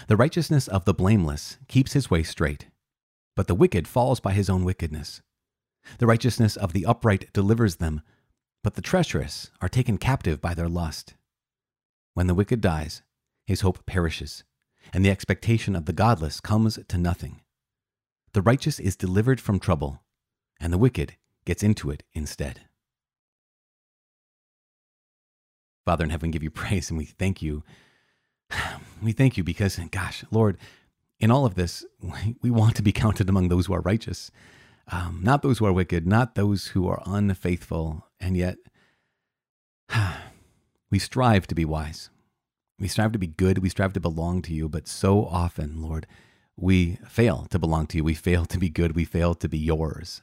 The 0.07 0.17
righteousness 0.17 0.67
of 0.67 0.85
the 0.85 0.93
blameless 0.93 1.57
keeps 1.67 1.93
his 1.93 2.11
way 2.11 2.23
straight, 2.23 2.67
but 3.37 3.45
the 3.45 3.55
wicked 3.55 3.87
falls 3.87 4.19
by 4.19 4.33
his 4.33 4.49
own 4.49 4.65
wickedness. 4.65 5.21
The 5.99 6.07
righteousness 6.07 6.57
of 6.57 6.73
the 6.73 6.87
upright 6.87 7.31
delivers 7.33 7.75
them, 7.75 8.01
but 8.63 8.73
the 8.73 8.81
treacherous 8.81 9.51
are 9.61 9.69
taken 9.69 9.99
captive 9.99 10.41
by 10.41 10.55
their 10.55 10.67
lust. 10.67 11.13
When 12.15 12.25
the 12.25 12.33
wicked 12.33 12.61
dies, 12.61 13.03
his 13.45 13.61
hope 13.61 13.85
perishes, 13.85 14.43
and 14.91 15.05
the 15.05 15.11
expectation 15.11 15.75
of 15.75 15.85
the 15.85 15.93
godless 15.93 16.39
comes 16.39 16.79
to 16.87 16.97
nothing. 16.97 17.41
The 18.33 18.41
righteous 18.41 18.79
is 18.79 18.95
delivered 18.95 19.39
from 19.39 19.59
trouble, 19.59 20.01
and 20.59 20.73
the 20.73 20.79
wicked 20.79 21.15
gets 21.45 21.61
into 21.61 21.91
it 21.91 22.01
instead. 22.13 22.61
Father 25.85 26.03
in 26.03 26.09
heaven, 26.09 26.31
give 26.31 26.43
you 26.43 26.49
praise 26.63 26.89
and 26.89 26.97
we 26.97 27.05
thank 27.05 27.41
you. 27.41 27.63
We 28.99 29.11
thank 29.11 29.37
you 29.37 29.43
because, 29.43 29.79
gosh, 29.91 30.25
Lord, 30.31 30.57
in 31.19 31.31
all 31.31 31.45
of 31.45 31.55
this, 31.55 31.85
we 32.41 32.51
want 32.51 32.75
to 32.75 32.83
be 32.83 32.91
counted 32.91 33.29
among 33.29 33.49
those 33.49 33.67
who 33.67 33.73
are 33.73 33.81
righteous, 33.81 34.31
um, 34.91 35.19
not 35.23 35.41
those 35.41 35.57
who 35.57 35.65
are 35.65 35.73
wicked, 35.73 36.07
not 36.07 36.35
those 36.35 36.67
who 36.67 36.87
are 36.87 37.01
unfaithful. 37.05 38.07
And 38.19 38.37
yet, 38.37 38.57
we 40.91 40.99
strive 40.99 41.47
to 41.47 41.55
be 41.55 41.65
wise. 41.65 42.09
We 42.79 42.87
strive 42.87 43.11
to 43.13 43.19
be 43.19 43.27
good. 43.27 43.57
We 43.59 43.69
strive 43.69 43.93
to 43.93 43.99
belong 43.99 44.41
to 44.43 44.53
you. 44.53 44.69
But 44.69 44.87
so 44.87 45.25
often, 45.25 45.81
Lord, 45.81 46.05
we 46.55 46.99
fail 47.07 47.47
to 47.49 47.59
belong 47.59 47.87
to 47.87 47.97
you. 47.97 48.03
We 48.03 48.13
fail 48.13 48.45
to 48.45 48.57
be 48.57 48.69
good. 48.69 48.95
We 48.95 49.03
fail 49.03 49.33
to 49.35 49.49
be 49.49 49.57
yours. 49.57 50.21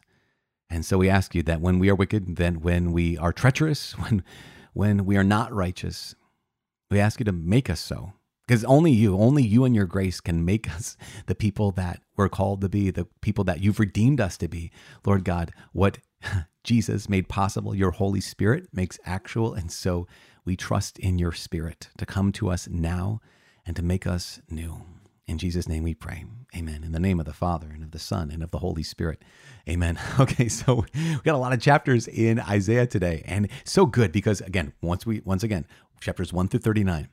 And 0.70 0.84
so 0.84 0.98
we 0.98 1.10
ask 1.10 1.34
you 1.34 1.42
that 1.44 1.60
when 1.60 1.78
we 1.78 1.90
are 1.90 1.94
wicked, 1.94 2.36
then 2.36 2.60
when 2.60 2.92
we 2.92 3.18
are 3.18 3.32
treacherous, 3.32 3.92
when 3.98 4.22
when 4.72 5.06
we 5.06 5.16
are 5.16 5.24
not 5.24 5.52
righteous, 5.52 6.16
we 6.90 6.98
ask 6.98 7.20
you 7.20 7.24
to 7.24 7.32
make 7.32 7.70
us 7.70 7.80
so. 7.80 8.12
Because 8.46 8.64
only 8.64 8.92
you, 8.92 9.16
only 9.16 9.42
you 9.42 9.64
and 9.64 9.74
your 9.74 9.86
grace 9.86 10.20
can 10.20 10.44
make 10.44 10.70
us 10.70 10.96
the 11.26 11.34
people 11.34 11.70
that 11.72 12.00
we're 12.16 12.28
called 12.28 12.60
to 12.60 12.68
be, 12.68 12.90
the 12.90 13.06
people 13.20 13.44
that 13.44 13.60
you've 13.60 13.80
redeemed 13.80 14.20
us 14.20 14.36
to 14.38 14.48
be. 14.48 14.70
Lord 15.04 15.24
God, 15.24 15.52
what 15.72 15.98
Jesus 16.64 17.08
made 17.08 17.28
possible, 17.28 17.74
your 17.74 17.90
Holy 17.92 18.20
Spirit 18.20 18.68
makes 18.72 18.98
actual. 19.04 19.54
And 19.54 19.70
so 19.70 20.06
we 20.44 20.56
trust 20.56 20.98
in 20.98 21.18
your 21.18 21.32
Spirit 21.32 21.88
to 21.98 22.06
come 22.06 22.32
to 22.32 22.50
us 22.50 22.68
now 22.68 23.20
and 23.66 23.74
to 23.76 23.82
make 23.82 24.06
us 24.06 24.40
new. 24.50 24.82
In 25.26 25.38
Jesus' 25.38 25.66
name 25.66 25.84
we 25.84 25.94
pray. 25.94 26.24
Amen. 26.54 26.84
In 26.84 26.92
the 26.92 27.00
name 27.00 27.18
of 27.18 27.24
the 27.24 27.32
Father 27.32 27.68
and 27.72 27.82
of 27.82 27.92
the 27.92 27.98
Son 27.98 28.30
and 28.30 28.42
of 28.42 28.50
the 28.50 28.58
Holy 28.58 28.82
Spirit. 28.82 29.22
Amen. 29.68 29.98
Okay, 30.20 30.48
so 30.48 30.84
we 30.94 31.20
got 31.24 31.34
a 31.34 31.38
lot 31.38 31.52
of 31.52 31.60
chapters 31.60 32.06
in 32.06 32.38
Isaiah 32.38 32.86
today, 32.86 33.22
and 33.26 33.48
so 33.64 33.84
good 33.86 34.12
because 34.12 34.40
again, 34.42 34.72
once 34.80 35.04
we 35.06 35.20
once 35.24 35.42
again, 35.42 35.66
chapters 36.00 36.32
1 36.32 36.48
through 36.48 36.60
39, 36.60 37.08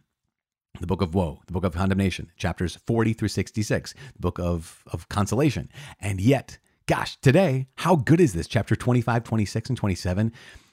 the 0.80 0.88
book 0.88 1.01
of 1.01 1.13
woe, 1.13 1.42
the 1.48 1.54
book 1.54 1.63
of 1.63 1.74
condemnation, 1.74 2.32
chapters 2.38 2.78
40 2.88 3.13
through 3.13 3.28
66, 3.28 3.94
the 4.13 4.20
book 4.20 4.40
of, 4.40 4.84
of 4.92 5.10
consolation. 5.10 5.70
And 6.00 6.22
yet, 6.22 6.58
gosh, 6.86 7.18
today, 7.18 7.68
how 7.75 7.96
good 7.96 8.20
is 8.22 8.34
this? 8.34 8.48
Chapter 8.48 8.75
25, 8.75 9.24
26, 9.24 9.70
and 9.70 9.78
27 9.78 10.32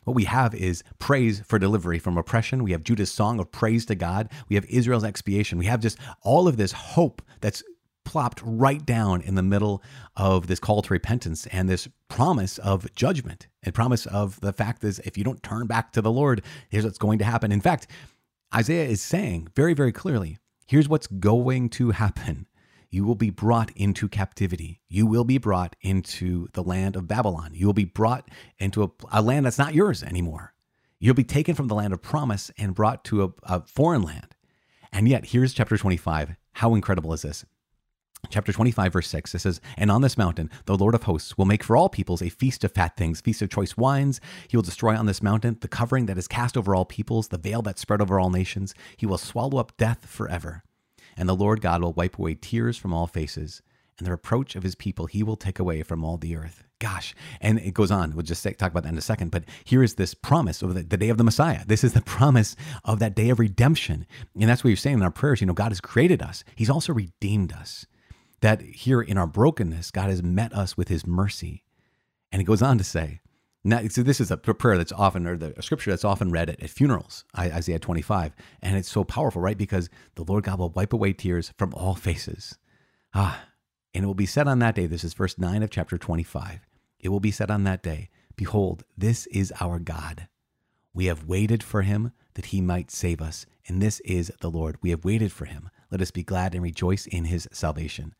what 0.08 0.14
we 0.14 0.24
have 0.24 0.54
is 0.54 0.82
praise 0.98 1.42
for 1.46 1.58
delivery 1.58 1.98
from 1.98 2.16
oppression. 2.16 2.64
We 2.64 2.72
have 2.72 2.82
Judah's 2.82 3.10
song 3.10 3.38
of 3.38 3.52
praise 3.52 3.84
to 3.86 3.94
God. 3.94 4.30
We 4.48 4.56
have 4.56 4.64
Israel's 4.64 5.04
expiation. 5.04 5.58
We 5.58 5.66
have 5.66 5.80
just 5.80 5.98
all 6.22 6.48
of 6.48 6.56
this 6.56 6.72
hope 6.72 7.20
that's 7.42 7.62
plopped 8.06 8.40
right 8.42 8.86
down 8.86 9.20
in 9.20 9.34
the 9.34 9.42
middle 9.42 9.82
of 10.16 10.46
this 10.46 10.58
call 10.58 10.80
to 10.80 10.94
repentance 10.94 11.46
and 11.48 11.68
this 11.68 11.88
promise 12.08 12.56
of 12.56 12.90
judgment 12.94 13.48
and 13.62 13.74
promise 13.74 14.06
of 14.06 14.40
the 14.40 14.54
fact 14.54 14.82
is 14.82 14.98
if 15.00 15.18
you 15.18 15.24
don't 15.24 15.42
turn 15.42 15.66
back 15.66 15.92
to 15.92 16.00
the 16.00 16.10
Lord, 16.10 16.42
here's 16.70 16.84
what's 16.84 16.96
going 16.96 17.18
to 17.18 17.26
happen. 17.26 17.52
In 17.52 17.60
fact, 17.60 17.86
Isaiah 18.54 18.88
is 18.88 19.02
saying 19.02 19.48
very, 19.54 19.74
very 19.74 19.92
clearly, 19.92 20.38
here's 20.66 20.88
what's 20.88 21.06
going 21.06 21.68
to 21.70 21.90
happen 21.90 22.46
you 22.90 23.04
will 23.04 23.14
be 23.14 23.28
brought 23.28 23.70
into 23.76 24.08
captivity. 24.08 24.80
You 24.88 25.06
will 25.06 25.24
be 25.24 25.36
brought 25.36 25.76
into 25.82 26.48
the 26.54 26.62
land 26.62 26.96
of 26.96 27.06
Babylon. 27.06 27.50
You 27.52 27.66
will 27.66 27.74
be 27.74 27.84
brought 27.84 28.30
into 28.58 28.82
a, 28.82 28.88
a 29.12 29.20
land 29.20 29.44
that's 29.44 29.58
not 29.58 29.74
yours 29.74 30.02
anymore. 30.02 30.54
You'll 30.98 31.14
be 31.14 31.24
taken 31.24 31.54
from 31.54 31.68
the 31.68 31.74
land 31.74 31.92
of 31.92 32.00
promise 32.00 32.50
and 32.56 32.74
brought 32.74 33.04
to 33.04 33.24
a, 33.24 33.28
a 33.42 33.66
foreign 33.66 34.00
land. 34.00 34.34
And 34.90 35.06
yet, 35.06 35.26
here's 35.26 35.52
chapter 35.52 35.76
25. 35.76 36.34
How 36.52 36.74
incredible 36.74 37.12
is 37.12 37.22
this? 37.22 37.44
Chapter 38.30 38.52
25, 38.52 38.92
verse 38.92 39.08
6, 39.08 39.34
it 39.34 39.38
says, 39.38 39.60
And 39.76 39.90
on 39.90 40.02
this 40.02 40.18
mountain, 40.18 40.50
the 40.66 40.76
Lord 40.76 40.94
of 40.94 41.04
hosts 41.04 41.38
will 41.38 41.46
make 41.46 41.64
for 41.64 41.76
all 41.76 41.88
peoples 41.88 42.20
a 42.20 42.28
feast 42.28 42.62
of 42.62 42.72
fat 42.72 42.96
things, 42.96 43.20
feast 43.20 43.40
of 43.40 43.48
choice 43.48 43.76
wines. 43.76 44.20
He 44.48 44.56
will 44.56 44.62
destroy 44.62 44.96
on 44.96 45.06
this 45.06 45.22
mountain 45.22 45.56
the 45.60 45.68
covering 45.68 46.06
that 46.06 46.18
is 46.18 46.28
cast 46.28 46.56
over 46.56 46.74
all 46.74 46.84
peoples, 46.84 47.28
the 47.28 47.38
veil 47.38 47.62
that 47.62 47.78
spread 47.78 48.02
over 48.02 48.20
all 48.20 48.30
nations. 48.30 48.74
He 48.96 49.06
will 49.06 49.18
swallow 49.18 49.58
up 49.58 49.76
death 49.76 50.04
forever. 50.04 50.62
And 51.16 51.28
the 51.28 51.36
Lord 51.36 51.60
God 51.60 51.82
will 51.82 51.92
wipe 51.94 52.18
away 52.18 52.34
tears 52.34 52.76
from 52.76 52.92
all 52.92 53.06
faces, 53.06 53.62
and 53.98 54.06
the 54.06 54.12
reproach 54.12 54.54
of 54.54 54.62
his 54.62 54.74
people 54.74 55.06
he 55.06 55.22
will 55.22 55.36
take 55.36 55.58
away 55.58 55.82
from 55.82 56.04
all 56.04 56.16
the 56.16 56.36
earth. 56.36 56.64
Gosh. 56.78 57.14
And 57.40 57.58
it 57.58 57.74
goes 57.74 57.90
on. 57.90 58.14
We'll 58.14 58.22
just 58.22 58.44
talk 58.44 58.70
about 58.70 58.84
that 58.84 58.92
in 58.92 58.98
a 58.98 59.02
second. 59.02 59.32
But 59.32 59.44
here 59.64 59.82
is 59.82 59.94
this 59.94 60.14
promise 60.14 60.62
of 60.62 60.74
the, 60.74 60.82
the 60.84 60.96
day 60.96 61.08
of 61.08 61.18
the 61.18 61.24
Messiah. 61.24 61.64
This 61.66 61.82
is 61.82 61.92
the 61.92 62.02
promise 62.02 62.54
of 62.84 63.00
that 63.00 63.16
day 63.16 63.30
of 63.30 63.40
redemption. 63.40 64.06
And 64.38 64.48
that's 64.48 64.62
what 64.62 64.68
you're 64.68 64.76
saying 64.76 64.98
in 64.98 65.02
our 65.02 65.10
prayers. 65.10 65.40
You 65.40 65.48
know, 65.48 65.54
God 65.54 65.72
has 65.72 65.80
created 65.80 66.22
us, 66.22 66.44
He's 66.54 66.70
also 66.70 66.92
redeemed 66.92 67.52
us. 67.52 67.86
That 68.40 68.62
here 68.62 69.00
in 69.00 69.18
our 69.18 69.26
brokenness, 69.26 69.90
God 69.90 70.10
has 70.10 70.22
met 70.22 70.52
us 70.52 70.76
with 70.76 70.88
His 70.88 71.06
mercy. 71.06 71.64
And 72.30 72.40
He 72.40 72.46
goes 72.46 72.62
on 72.62 72.78
to 72.78 72.84
say, 72.84 73.20
now, 73.64 73.86
so 73.88 74.02
this 74.02 74.20
is 74.20 74.30
a 74.30 74.36
prayer 74.36 74.78
that's 74.78 74.92
often, 74.92 75.26
or 75.26 75.36
the 75.36 75.54
scripture 75.60 75.90
that's 75.90 76.04
often 76.04 76.30
read 76.30 76.48
at, 76.48 76.62
at, 76.62 76.70
funerals, 76.70 77.24
Isaiah 77.36 77.80
25. 77.80 78.32
And 78.62 78.76
it's 78.76 78.90
so 78.90 79.04
powerful, 79.04 79.42
right? 79.42 79.58
Because 79.58 79.90
the 80.14 80.22
Lord 80.22 80.44
God 80.44 80.60
will 80.60 80.70
wipe 80.70 80.92
away 80.92 81.12
tears 81.12 81.52
from 81.58 81.74
all 81.74 81.94
faces. 81.94 82.56
Ah, 83.14 83.46
and 83.92 84.04
it 84.04 84.06
will 84.06 84.14
be 84.14 84.26
said 84.26 84.46
on 84.46 84.60
that 84.60 84.74
day, 84.74 84.86
this 84.86 85.02
is 85.02 85.12
verse 85.12 85.36
9 85.38 85.62
of 85.62 85.70
chapter 85.70 85.98
25. 85.98 86.60
It 87.00 87.08
will 87.08 87.20
be 87.20 87.30
said 87.30 87.50
on 87.50 87.64
that 87.64 87.82
day, 87.82 88.10
Behold, 88.36 88.84
this 88.96 89.26
is 89.26 89.52
our 89.60 89.78
God. 89.80 90.28
We 90.94 91.06
have 91.06 91.24
waited 91.24 91.62
for 91.62 91.82
him 91.82 92.12
that 92.34 92.46
he 92.46 92.60
might 92.60 92.90
save 92.90 93.20
us. 93.20 93.44
And 93.66 93.82
this 93.82 94.00
is 94.00 94.32
the 94.40 94.50
Lord. 94.50 94.76
We 94.80 94.90
have 94.90 95.04
waited 95.04 95.32
for 95.32 95.44
him. 95.44 95.70
Let 95.90 96.00
us 96.00 96.10
be 96.10 96.22
glad 96.22 96.54
and 96.54 96.62
rejoice 96.62 97.06
in 97.06 97.24
his 97.24 97.48
salvation. 97.52 98.14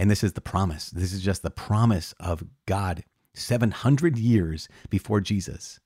And 0.00 0.10
this 0.10 0.24
is 0.24 0.32
the 0.32 0.40
promise. 0.40 0.88
This 0.88 1.12
is 1.12 1.20
just 1.20 1.42
the 1.42 1.50
promise 1.50 2.14
of 2.18 2.42
God 2.64 3.04
700 3.34 4.16
years 4.16 4.66
before 4.88 5.20
Jesus. 5.20 5.78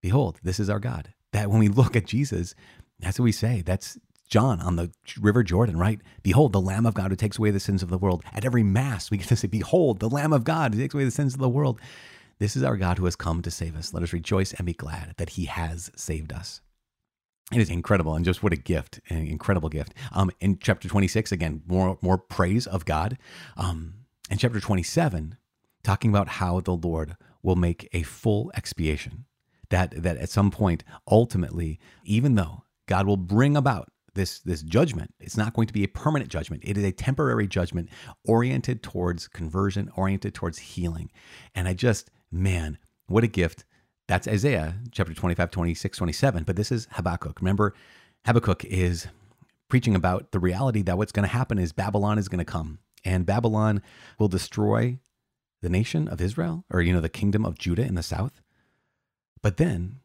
Behold, 0.00 0.40
this 0.42 0.58
is 0.58 0.70
our 0.70 0.78
God. 0.78 1.12
That 1.34 1.50
when 1.50 1.58
we 1.58 1.68
look 1.68 1.94
at 1.96 2.06
Jesus, 2.06 2.54
that's 2.98 3.18
what 3.18 3.24
we 3.24 3.32
say. 3.32 3.60
That's 3.60 3.98
John 4.26 4.62
on 4.62 4.76
the 4.76 4.90
River 5.20 5.42
Jordan, 5.42 5.76
right? 5.78 6.00
Behold, 6.22 6.54
the 6.54 6.62
Lamb 6.62 6.86
of 6.86 6.94
God 6.94 7.10
who 7.10 7.16
takes 7.16 7.38
away 7.38 7.50
the 7.50 7.60
sins 7.60 7.82
of 7.82 7.90
the 7.90 7.98
world. 7.98 8.24
At 8.32 8.46
every 8.46 8.62
Mass, 8.62 9.10
we 9.10 9.18
get 9.18 9.28
to 9.28 9.36
say, 9.36 9.48
Behold, 9.48 10.00
the 10.00 10.08
Lamb 10.08 10.32
of 10.32 10.44
God 10.44 10.72
who 10.72 10.80
takes 10.80 10.94
away 10.94 11.04
the 11.04 11.10
sins 11.10 11.34
of 11.34 11.40
the 11.40 11.46
world. 11.46 11.78
This 12.38 12.56
is 12.56 12.62
our 12.62 12.78
God 12.78 12.96
who 12.96 13.04
has 13.04 13.16
come 13.16 13.42
to 13.42 13.50
save 13.50 13.76
us. 13.76 13.92
Let 13.92 14.02
us 14.02 14.14
rejoice 14.14 14.54
and 14.54 14.64
be 14.64 14.72
glad 14.72 15.12
that 15.18 15.30
he 15.30 15.44
has 15.44 15.90
saved 15.94 16.32
us. 16.32 16.62
It 17.52 17.60
is 17.60 17.70
incredible, 17.70 18.14
and 18.14 18.24
just 18.24 18.42
what 18.42 18.52
a 18.52 18.56
gift, 18.56 19.00
an 19.08 19.18
incredible 19.18 19.68
gift. 19.68 19.94
Um, 20.12 20.30
in 20.40 20.58
chapter 20.58 20.88
26, 20.88 21.30
again, 21.30 21.62
more, 21.66 21.96
more 22.02 22.18
praise 22.18 22.66
of 22.66 22.84
God. 22.84 23.18
Um, 23.56 23.94
in 24.28 24.38
chapter 24.38 24.58
27, 24.58 25.36
talking 25.84 26.10
about 26.10 26.26
how 26.26 26.58
the 26.60 26.72
Lord 26.72 27.16
will 27.42 27.54
make 27.54 27.88
a 27.92 28.02
full 28.02 28.50
expiation. 28.56 29.26
That, 29.70 30.02
that 30.02 30.16
at 30.16 30.28
some 30.28 30.50
point, 30.50 30.82
ultimately, 31.08 31.78
even 32.04 32.34
though 32.34 32.64
God 32.86 33.06
will 33.06 33.16
bring 33.16 33.56
about 33.56 33.92
this, 34.14 34.40
this 34.40 34.62
judgment, 34.62 35.14
it's 35.20 35.36
not 35.36 35.54
going 35.54 35.68
to 35.68 35.72
be 35.72 35.84
a 35.84 35.88
permanent 35.88 36.30
judgment. 36.30 36.62
It 36.64 36.76
is 36.76 36.84
a 36.84 36.92
temporary 36.92 37.46
judgment 37.46 37.90
oriented 38.26 38.82
towards 38.82 39.28
conversion, 39.28 39.90
oriented 39.94 40.34
towards 40.34 40.58
healing. 40.58 41.10
And 41.54 41.68
I 41.68 41.74
just, 41.74 42.10
man, 42.32 42.78
what 43.06 43.22
a 43.22 43.28
gift. 43.28 43.64
That's 44.08 44.28
Isaiah 44.28 44.76
chapter 44.92 45.14
25, 45.14 45.50
26, 45.50 45.98
27. 45.98 46.44
But 46.44 46.56
this 46.56 46.70
is 46.70 46.86
Habakkuk. 46.92 47.40
Remember, 47.40 47.74
Habakkuk 48.24 48.64
is 48.64 49.08
preaching 49.68 49.96
about 49.96 50.30
the 50.30 50.38
reality 50.38 50.82
that 50.82 50.96
what's 50.96 51.12
going 51.12 51.26
to 51.26 51.34
happen 51.34 51.58
is 51.58 51.72
Babylon 51.72 52.18
is 52.18 52.28
going 52.28 52.38
to 52.38 52.44
come 52.44 52.78
and 53.04 53.26
Babylon 53.26 53.82
will 54.18 54.28
destroy 54.28 54.98
the 55.62 55.68
nation 55.68 56.06
of 56.06 56.20
Israel 56.20 56.64
or, 56.70 56.82
you 56.82 56.92
know, 56.92 57.00
the 57.00 57.08
kingdom 57.08 57.44
of 57.44 57.58
Judah 57.58 57.84
in 57.84 57.94
the 57.94 58.02
south. 58.02 58.40
But 59.42 59.56
then 59.56 60.00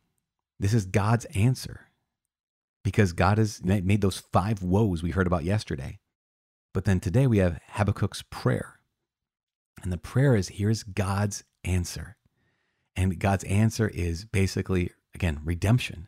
this 0.59 0.73
is 0.73 0.85
God's 0.85 1.25
answer 1.25 1.87
because 2.83 3.13
God 3.13 3.37
has 3.37 3.63
made 3.63 4.01
those 4.01 4.23
five 4.31 4.63
woes 4.63 5.03
we 5.03 5.11
heard 5.11 5.27
about 5.27 5.43
yesterday. 5.43 5.99
But 6.73 6.85
then 6.85 6.99
today 6.99 7.27
we 7.27 7.37
have 7.39 7.59
Habakkuk's 7.69 8.23
prayer. 8.23 8.79
And 9.83 9.91
the 9.91 9.97
prayer 9.97 10.35
is 10.35 10.49
here's 10.49 10.83
God's 10.83 11.43
answer. 11.63 12.17
And 12.95 13.19
God's 13.19 13.43
answer 13.45 13.87
is 13.87 14.25
basically, 14.25 14.91
again, 15.15 15.39
redemption. 15.43 16.07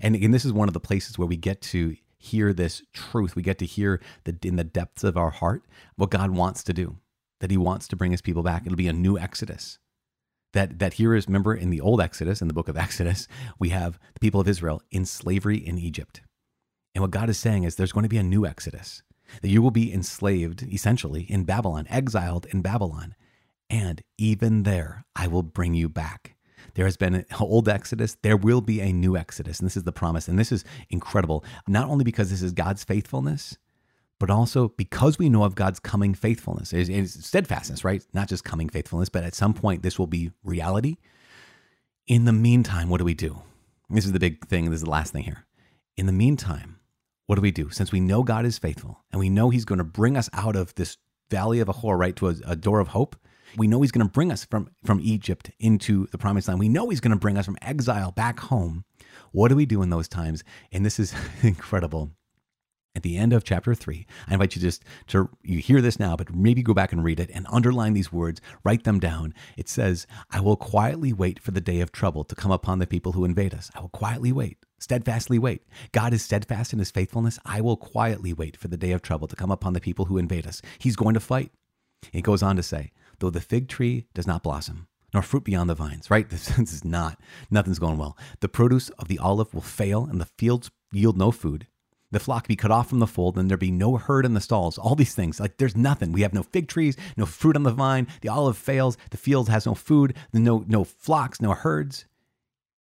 And 0.00 0.14
again, 0.14 0.30
this 0.30 0.44
is 0.44 0.52
one 0.52 0.68
of 0.68 0.74
the 0.74 0.80
places 0.80 1.18
where 1.18 1.28
we 1.28 1.36
get 1.36 1.60
to 1.62 1.96
hear 2.18 2.52
this 2.52 2.82
truth. 2.92 3.36
We 3.36 3.42
get 3.42 3.58
to 3.58 3.66
hear 3.66 4.00
that 4.24 4.44
in 4.44 4.56
the 4.56 4.64
depths 4.64 5.04
of 5.04 5.16
our 5.16 5.30
heart 5.30 5.62
what 5.96 6.10
God 6.10 6.32
wants 6.32 6.62
to 6.64 6.72
do, 6.72 6.98
that 7.40 7.50
He 7.50 7.56
wants 7.56 7.88
to 7.88 7.96
bring 7.96 8.10
His 8.10 8.22
people 8.22 8.42
back. 8.42 8.66
It'll 8.66 8.76
be 8.76 8.88
a 8.88 8.92
new 8.92 9.18
Exodus. 9.18 9.78
That, 10.54 10.78
that 10.78 10.94
here 10.94 11.14
is, 11.14 11.26
remember, 11.26 11.54
in 11.54 11.70
the 11.70 11.80
old 11.80 12.00
Exodus, 12.00 12.40
in 12.40 12.48
the 12.48 12.54
book 12.54 12.68
of 12.68 12.76
Exodus, 12.78 13.28
we 13.58 13.68
have 13.70 13.98
the 14.14 14.20
people 14.20 14.40
of 14.40 14.48
Israel 14.48 14.82
in 14.90 15.04
slavery 15.04 15.56
in 15.56 15.78
Egypt. 15.78 16.22
And 16.94 17.02
what 17.02 17.10
God 17.10 17.28
is 17.28 17.38
saying 17.38 17.64
is 17.64 17.76
there's 17.76 17.92
going 17.92 18.04
to 18.04 18.08
be 18.08 18.18
a 18.18 18.22
new 18.22 18.46
Exodus, 18.46 19.02
that 19.42 19.48
you 19.48 19.62
will 19.62 19.70
be 19.70 19.92
enslaved, 19.92 20.62
essentially, 20.62 21.22
in 21.22 21.44
Babylon, 21.44 21.86
exiled 21.88 22.46
in 22.46 22.62
Babylon. 22.62 23.14
And 23.70 24.02
even 24.16 24.62
there, 24.62 25.04
I 25.14 25.26
will 25.26 25.42
bring 25.42 25.74
you 25.74 25.88
back. 25.88 26.36
There 26.74 26.84
has 26.84 26.96
been 26.96 27.14
an 27.14 27.26
old 27.38 27.68
Exodus. 27.68 28.16
There 28.22 28.36
will 28.36 28.60
be 28.60 28.80
a 28.80 28.92
new 28.92 29.16
Exodus. 29.16 29.58
And 29.58 29.66
this 29.66 29.76
is 29.76 29.82
the 29.82 29.92
promise. 29.92 30.28
And 30.28 30.38
this 30.38 30.52
is 30.52 30.64
incredible, 30.90 31.44
not 31.66 31.88
only 31.88 32.04
because 32.04 32.30
this 32.30 32.42
is 32.42 32.52
God's 32.52 32.84
faithfulness, 32.84 33.58
but 34.18 34.30
also 34.30 34.68
because 34.76 35.18
we 35.18 35.28
know 35.28 35.44
of 35.44 35.54
God's 35.54 35.80
coming 35.80 36.14
faithfulness. 36.14 36.72
It's, 36.72 37.26
steadfastness, 37.26 37.84
right? 37.84 38.04
Not 38.12 38.28
just 38.28 38.44
coming 38.44 38.68
faithfulness, 38.68 39.08
but 39.08 39.24
at 39.24 39.34
some 39.34 39.54
point 39.54 39.82
this 39.82 39.98
will 39.98 40.06
be 40.06 40.32
reality. 40.42 40.96
In 42.06 42.24
the 42.24 42.32
meantime, 42.32 42.88
what 42.88 42.98
do 42.98 43.04
we 43.04 43.14
do? 43.14 43.42
This 43.90 44.04
is 44.04 44.12
the 44.12 44.18
big 44.18 44.46
thing. 44.46 44.66
This 44.66 44.78
is 44.78 44.84
the 44.84 44.90
last 44.90 45.12
thing 45.12 45.24
here. 45.24 45.46
In 45.96 46.06
the 46.06 46.12
meantime, 46.12 46.78
what 47.26 47.36
do 47.36 47.42
we 47.42 47.50
do? 47.50 47.70
Since 47.70 47.92
we 47.92 48.00
know 48.00 48.22
God 48.22 48.44
is 48.44 48.58
faithful 48.58 49.00
and 49.12 49.20
we 49.20 49.28
know 49.28 49.50
He's 49.50 49.64
going 49.64 49.78
to 49.78 49.84
bring 49.84 50.16
us 50.16 50.30
out 50.32 50.56
of 50.56 50.74
this 50.74 50.96
valley 51.30 51.60
of 51.60 51.68
Achor, 51.68 51.96
right, 51.96 52.16
to 52.16 52.28
a, 52.28 52.34
a 52.46 52.56
door 52.56 52.80
of 52.80 52.88
hope, 52.88 53.16
we 53.56 53.66
know 53.66 53.82
he's 53.82 53.92
going 53.92 54.06
to 54.06 54.12
bring 54.12 54.30
us 54.30 54.44
from, 54.44 54.70
from 54.84 55.00
Egypt 55.00 55.50
into 55.58 56.06
the 56.08 56.18
promised 56.18 56.48
land. 56.48 56.60
We 56.60 56.68
know 56.68 56.88
he's 56.88 57.00
going 57.00 57.12
to 57.12 57.18
bring 57.18 57.38
us 57.38 57.46
from 57.46 57.58
exile 57.62 58.12
back 58.12 58.40
home. 58.40 58.84
What 59.32 59.48
do 59.48 59.56
we 59.56 59.66
do 59.66 59.82
in 59.82 59.90
those 59.90 60.08
times? 60.08 60.44
And 60.72 60.84
this 60.84 60.98
is 60.98 61.14
incredible. 61.42 62.10
At 62.96 63.04
the 63.04 63.16
end 63.16 63.32
of 63.32 63.44
chapter 63.44 63.76
three, 63.76 64.06
I 64.26 64.32
invite 64.32 64.56
you 64.56 64.62
just 64.62 64.82
to, 65.08 65.28
you 65.44 65.60
hear 65.60 65.80
this 65.80 66.00
now, 66.00 66.16
but 66.16 66.34
maybe 66.34 66.62
go 66.62 66.74
back 66.74 66.92
and 66.92 67.04
read 67.04 67.20
it 67.20 67.30
and 67.32 67.46
underline 67.48 67.92
these 67.92 68.12
words, 68.12 68.40
write 68.64 68.82
them 68.82 68.98
down. 68.98 69.34
It 69.56 69.68
says, 69.68 70.06
I 70.32 70.40
will 70.40 70.56
quietly 70.56 71.12
wait 71.12 71.38
for 71.38 71.52
the 71.52 71.60
day 71.60 71.80
of 71.80 71.92
trouble 71.92 72.24
to 72.24 72.34
come 72.34 72.50
upon 72.50 72.80
the 72.80 72.88
people 72.88 73.12
who 73.12 73.24
invade 73.24 73.54
us. 73.54 73.70
I 73.74 73.82
will 73.82 73.90
quietly 73.90 74.32
wait, 74.32 74.58
steadfastly 74.80 75.38
wait. 75.38 75.62
God 75.92 76.12
is 76.12 76.22
steadfast 76.22 76.72
in 76.72 76.80
his 76.80 76.90
faithfulness. 76.90 77.38
I 77.44 77.60
will 77.60 77.76
quietly 77.76 78.32
wait 78.32 78.56
for 78.56 78.66
the 78.66 78.76
day 78.76 78.90
of 78.90 79.02
trouble 79.02 79.28
to 79.28 79.36
come 79.36 79.52
upon 79.52 79.74
the 79.74 79.80
people 79.80 80.06
who 80.06 80.18
invade 80.18 80.46
us. 80.46 80.60
He's 80.78 80.96
going 80.96 81.14
to 81.14 81.20
fight. 81.20 81.52
He 82.10 82.22
goes 82.22 82.42
on 82.42 82.56
to 82.56 82.64
say, 82.64 82.90
though 83.18 83.30
the 83.30 83.40
fig 83.40 83.68
tree 83.68 84.06
does 84.14 84.26
not 84.26 84.42
blossom, 84.42 84.88
nor 85.12 85.22
fruit 85.22 85.44
beyond 85.44 85.70
the 85.70 85.74
vines, 85.74 86.10
right? 86.10 86.28
This, 86.30 86.58
is 86.58 86.84
not, 86.84 87.20
nothing's 87.50 87.78
going 87.78 87.98
well. 87.98 88.16
The 88.40 88.48
produce 88.48 88.90
of 88.90 89.08
the 89.08 89.18
olive 89.18 89.52
will 89.54 89.60
fail, 89.60 90.04
and 90.04 90.20
the 90.20 90.26
fields 90.26 90.70
yield 90.92 91.16
no 91.16 91.30
food. 91.30 91.66
The 92.10 92.20
flock 92.20 92.48
be 92.48 92.56
cut 92.56 92.70
off 92.70 92.88
from 92.88 93.00
the 93.00 93.06
fold, 93.06 93.36
and 93.36 93.50
there 93.50 93.58
be 93.58 93.70
no 93.70 93.96
herd 93.96 94.24
in 94.24 94.32
the 94.32 94.40
stalls. 94.40 94.78
All 94.78 94.94
these 94.94 95.14
things, 95.14 95.38
like 95.38 95.58
there's 95.58 95.76
nothing. 95.76 96.12
We 96.12 96.22
have 96.22 96.32
no 96.32 96.42
fig 96.42 96.66
trees, 96.68 96.96
no 97.16 97.26
fruit 97.26 97.54
on 97.54 97.64
the 97.64 97.70
vine. 97.70 98.06
The 98.22 98.30
olive 98.30 98.56
fails. 98.56 98.96
The 99.10 99.18
field 99.18 99.50
has 99.50 99.66
no 99.66 99.74
food. 99.74 100.14
No, 100.32 100.64
no 100.66 100.84
flocks, 100.84 101.40
no 101.40 101.52
herds. 101.52 102.06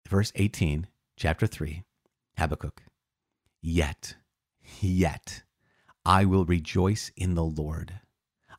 Verse 0.08 0.32
18, 0.36 0.88
chapter 1.18 1.46
3, 1.46 1.84
Habakkuk. 2.38 2.84
Yet, 3.62 4.16
yet, 4.80 5.44
I 6.06 6.26
will 6.26 6.46
rejoice 6.46 7.12
in 7.16 7.36
the 7.36 7.44
Lord. 7.44 8.01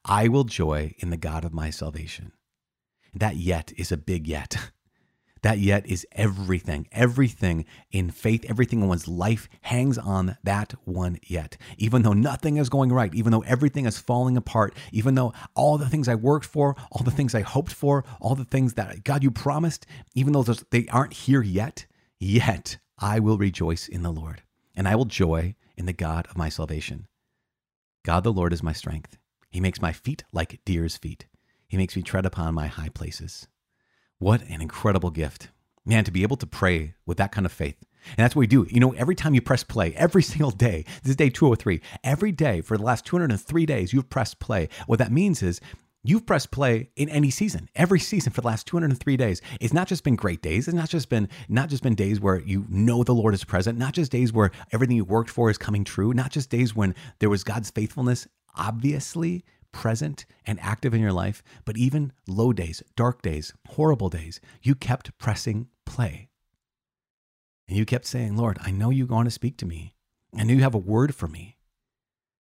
I 0.05 0.29
will 0.29 0.45
joy 0.45 0.95
in 0.99 1.11
the 1.11 1.17
God 1.17 1.45
of 1.45 1.53
my 1.53 1.71
salvation. 1.71 2.33
That 3.15 3.37
yet 3.37 3.73
is 3.77 3.93
a 3.93 3.97
big 3.97 4.27
yet. 4.27 4.57
That 5.43 5.59
yet 5.59 5.87
is 5.87 6.07
everything. 6.13 6.87
Everything 6.93 7.65
in 7.91 8.11
faith, 8.11 8.45
everything 8.49 8.81
in 8.81 8.89
one's 8.89 9.09
life 9.09 9.49
hangs 9.63 9.99
on 9.99 10.37
that 10.45 10.75
one 10.85 11.19
yet. 11.27 11.57
Even 11.79 12.03
though 12.03 12.13
nothing 12.13 12.57
is 12.57 12.69
going 12.69 12.93
right, 12.93 13.13
even 13.13 13.33
though 13.33 13.41
everything 13.41 13.85
is 13.85 13.99
falling 13.99 14.37
apart, 14.37 14.75
even 14.93 15.17
though 15.17 15.33
all 15.55 15.79
the 15.79 15.89
things 15.89 16.07
I 16.07 16.15
worked 16.15 16.47
for, 16.47 16.77
all 16.93 17.03
the 17.03 17.11
things 17.11 17.35
I 17.35 17.41
hoped 17.41 17.73
for, 17.73 18.05
all 18.21 18.37
the 18.37 18.45
things 18.45 18.75
that 18.75 19.03
God 19.03 19.25
you 19.25 19.33
promised, 19.33 19.85
even 20.15 20.33
though 20.33 20.45
they 20.45 20.87
aren't 20.93 21.13
here 21.13 21.43
yet, 21.43 21.87
yet 22.21 22.79
I 22.99 23.19
will 23.19 23.37
rejoice 23.37 23.89
in 23.89 24.03
the 24.03 24.13
Lord 24.13 24.43
and 24.77 24.87
I 24.87 24.95
will 24.95 25.07
joy 25.07 25.57
in 25.77 25.87
the 25.87 25.93
God 25.93 26.29
of 26.29 26.37
my 26.39 26.51
salvation. 26.51 27.09
God 28.05 28.23
the 28.23 28.33
Lord 28.33 28.53
is 28.53 28.63
my 28.63 28.73
strength. 28.73 29.19
He 29.53 29.61
makes 29.61 29.83
my 29.83 29.93
feet 29.93 30.25
like 30.33 30.61
deer's 30.65 30.97
feet. 30.97 31.27
He 31.69 31.77
makes 31.77 31.95
me 31.95 32.03
tread 32.03 32.25
upon 32.25 32.55
my 32.55 32.69
high 32.69 32.89
places. 32.89 33.47
What 34.19 34.43
an 34.49 34.63
incredible 34.63 35.11
gift. 35.11 35.51
Man, 35.85 36.05
to 36.05 36.11
be 36.11 36.23
able 36.23 36.37
to 36.39 36.47
pray 36.47 36.95
with 37.05 37.19
that 37.19 37.33
kind 37.33 37.45
of 37.45 37.53
faith. 37.53 37.77
And 38.09 38.25
that's 38.25 38.35
what 38.35 38.41
we 38.41 38.47
do. 38.47 38.67
You 38.71 38.81
know, 38.81 38.93
every 38.93 39.15
time 39.15 39.35
you 39.35 39.43
press 39.43 39.63
play, 39.63 39.95
every 39.95 40.23
single 40.33 40.51
day, 40.51 40.87
this 41.03 41.11
is 41.11 41.17
day 41.17 41.29
203, 41.29 41.83
every 42.03 42.33
day 42.33 42.63
for 42.63 42.79
the 42.79 42.83
last 42.83 43.05
203 43.05 43.67
days, 43.67 43.93
you've 43.93 44.09
pressed 44.09 44.39
play. 44.39 44.71
What 44.87 44.99
that 45.01 45.13
means 45.13 45.43
is 45.43 45.61
you've 46.03 46.27
pressed 46.27 46.51
play 46.51 46.91
in 46.97 47.09
any 47.09 47.31
season 47.31 47.69
every 47.77 48.01
season 48.01 48.33
for 48.33 48.41
the 48.41 48.47
last 48.47 48.67
203 48.67 49.17
days 49.17 49.41
it's 49.61 49.73
not 49.73 49.87
just 49.87 50.03
been 50.03 50.17
great 50.17 50.43
days 50.43 50.67
it's 50.67 50.75
not 50.75 50.89
just 50.89 51.09
been 51.09 51.29
not 51.49 51.69
just 51.69 51.83
been 51.83 51.95
days 51.95 52.19
where 52.19 52.41
you 52.41 52.65
know 52.69 53.05
the 53.05 53.15
lord 53.15 53.35
is 53.35 53.45
present 53.45 53.79
not 53.79 53.93
just 53.93 54.11
days 54.11 54.33
where 54.33 54.51
everything 54.73 54.97
you 54.97 55.05
worked 55.05 55.31
for 55.31 55.49
is 55.49 55.57
coming 55.57 55.85
true 55.85 56.13
not 56.13 56.33
just 56.33 56.51
days 56.51 56.75
when 56.75 56.95
there 57.21 57.31
was 57.31 57.45
god's 57.45 57.71
faithfulness 57.71 58.27
obviously 58.55 59.45
present 59.73 60.27
and 60.47 60.61
active 60.61 60.95
in 60.95 61.01
your 61.01 61.13
life, 61.13 61.43
but 61.65 61.77
even 61.77 62.13
low 62.29 62.53
days, 62.53 62.83
dark 62.95 63.23
days, 63.23 63.53
horrible 63.71 64.09
days, 64.09 64.41
you 64.63 64.75
kept 64.75 65.17
pressing 65.19 65.69
play. 65.87 66.29
And 67.69 67.77
you 67.77 67.85
kept 67.85 68.07
saying, 68.07 68.37
Lord, 68.37 68.59
I 68.61 68.71
know 68.71 68.91
you 68.91 69.07
want 69.07 69.27
to 69.27 69.31
speak 69.31 69.57
to 69.59 69.67
me. 69.67 69.95
I 70.37 70.45
know 70.45 70.55
you 70.55 70.63
have 70.63 70.75
a 70.75 70.79
word 70.79 71.15
for 71.15 71.29
me. 71.29 71.57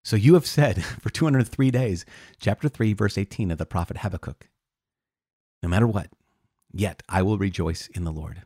So 0.05 0.16
you 0.16 0.35
have 0.35 0.46
said 0.46 0.85
for 1.01 1.11
203 1.11 1.70
days, 1.70 2.05
chapter 2.40 2.68
3, 2.68 2.92
verse 2.92 3.16
18 3.16 3.51
of 3.51 3.59
the 3.59 3.66
prophet 3.66 3.98
Habakkuk, 3.98 4.48
no 5.62 5.68
matter 5.68 5.87
what, 5.87 6.09
yet 6.72 7.03
I 7.09 7.22
will 7.22 7.38
rejoice 7.38 7.88
in 7.88 8.05
the 8.05 8.12
Lord. 8.12 8.42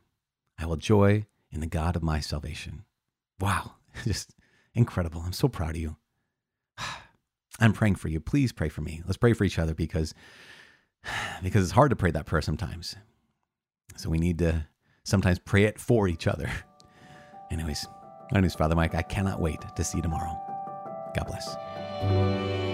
I 0.59 0.67
will 0.67 0.77
joy 0.77 1.27
in 1.51 1.61
the 1.61 1.67
God 1.67 1.97
of 1.97 2.03
my 2.03 2.21
salvation. 2.21 2.85
Wow, 3.41 3.73
just 4.05 4.35
incredible. 4.75 5.23
I'm 5.25 5.33
so 5.33 5.49
proud 5.49 5.71
of 5.71 5.81
you. 5.81 5.97
I'm 7.61 7.73
praying 7.73 7.97
for 7.97 8.09
you. 8.09 8.21
Please 8.21 8.53
pray 8.53 8.69
for 8.69 8.83
me. 8.83 9.03
Let's 9.05 9.17
pray 9.17 9.33
for 9.33 9.45
each 9.45 9.59
other 9.59 9.75
because 9.75 10.15
because 11.43 11.63
it's 11.63 11.73
hard 11.73 11.91
to 11.91 11.97
pray 11.97 12.11
that 12.11 12.27
prayer 12.27 12.43
sometimes. 12.43 12.97
So 13.97 14.11
we 14.11 14.19
need 14.19 14.39
to 14.39 14.67
sometimes 15.05 15.39
pray 15.39 15.65
it 15.65 15.79
for 15.79 16.09
each 16.09 16.27
other. 16.27 16.51
Anyways, 17.51 17.87
my 18.33 18.41
name 18.41 18.47
is 18.47 18.55
Father 18.55 18.75
Mike. 18.75 18.95
I 18.95 19.03
cannot 19.03 19.41
wait 19.41 19.61
to 19.77 19.85
see 19.85 19.99
you 19.99 20.03
tomorrow. 20.03 20.37
God 21.15 21.27
bless. 21.27 22.66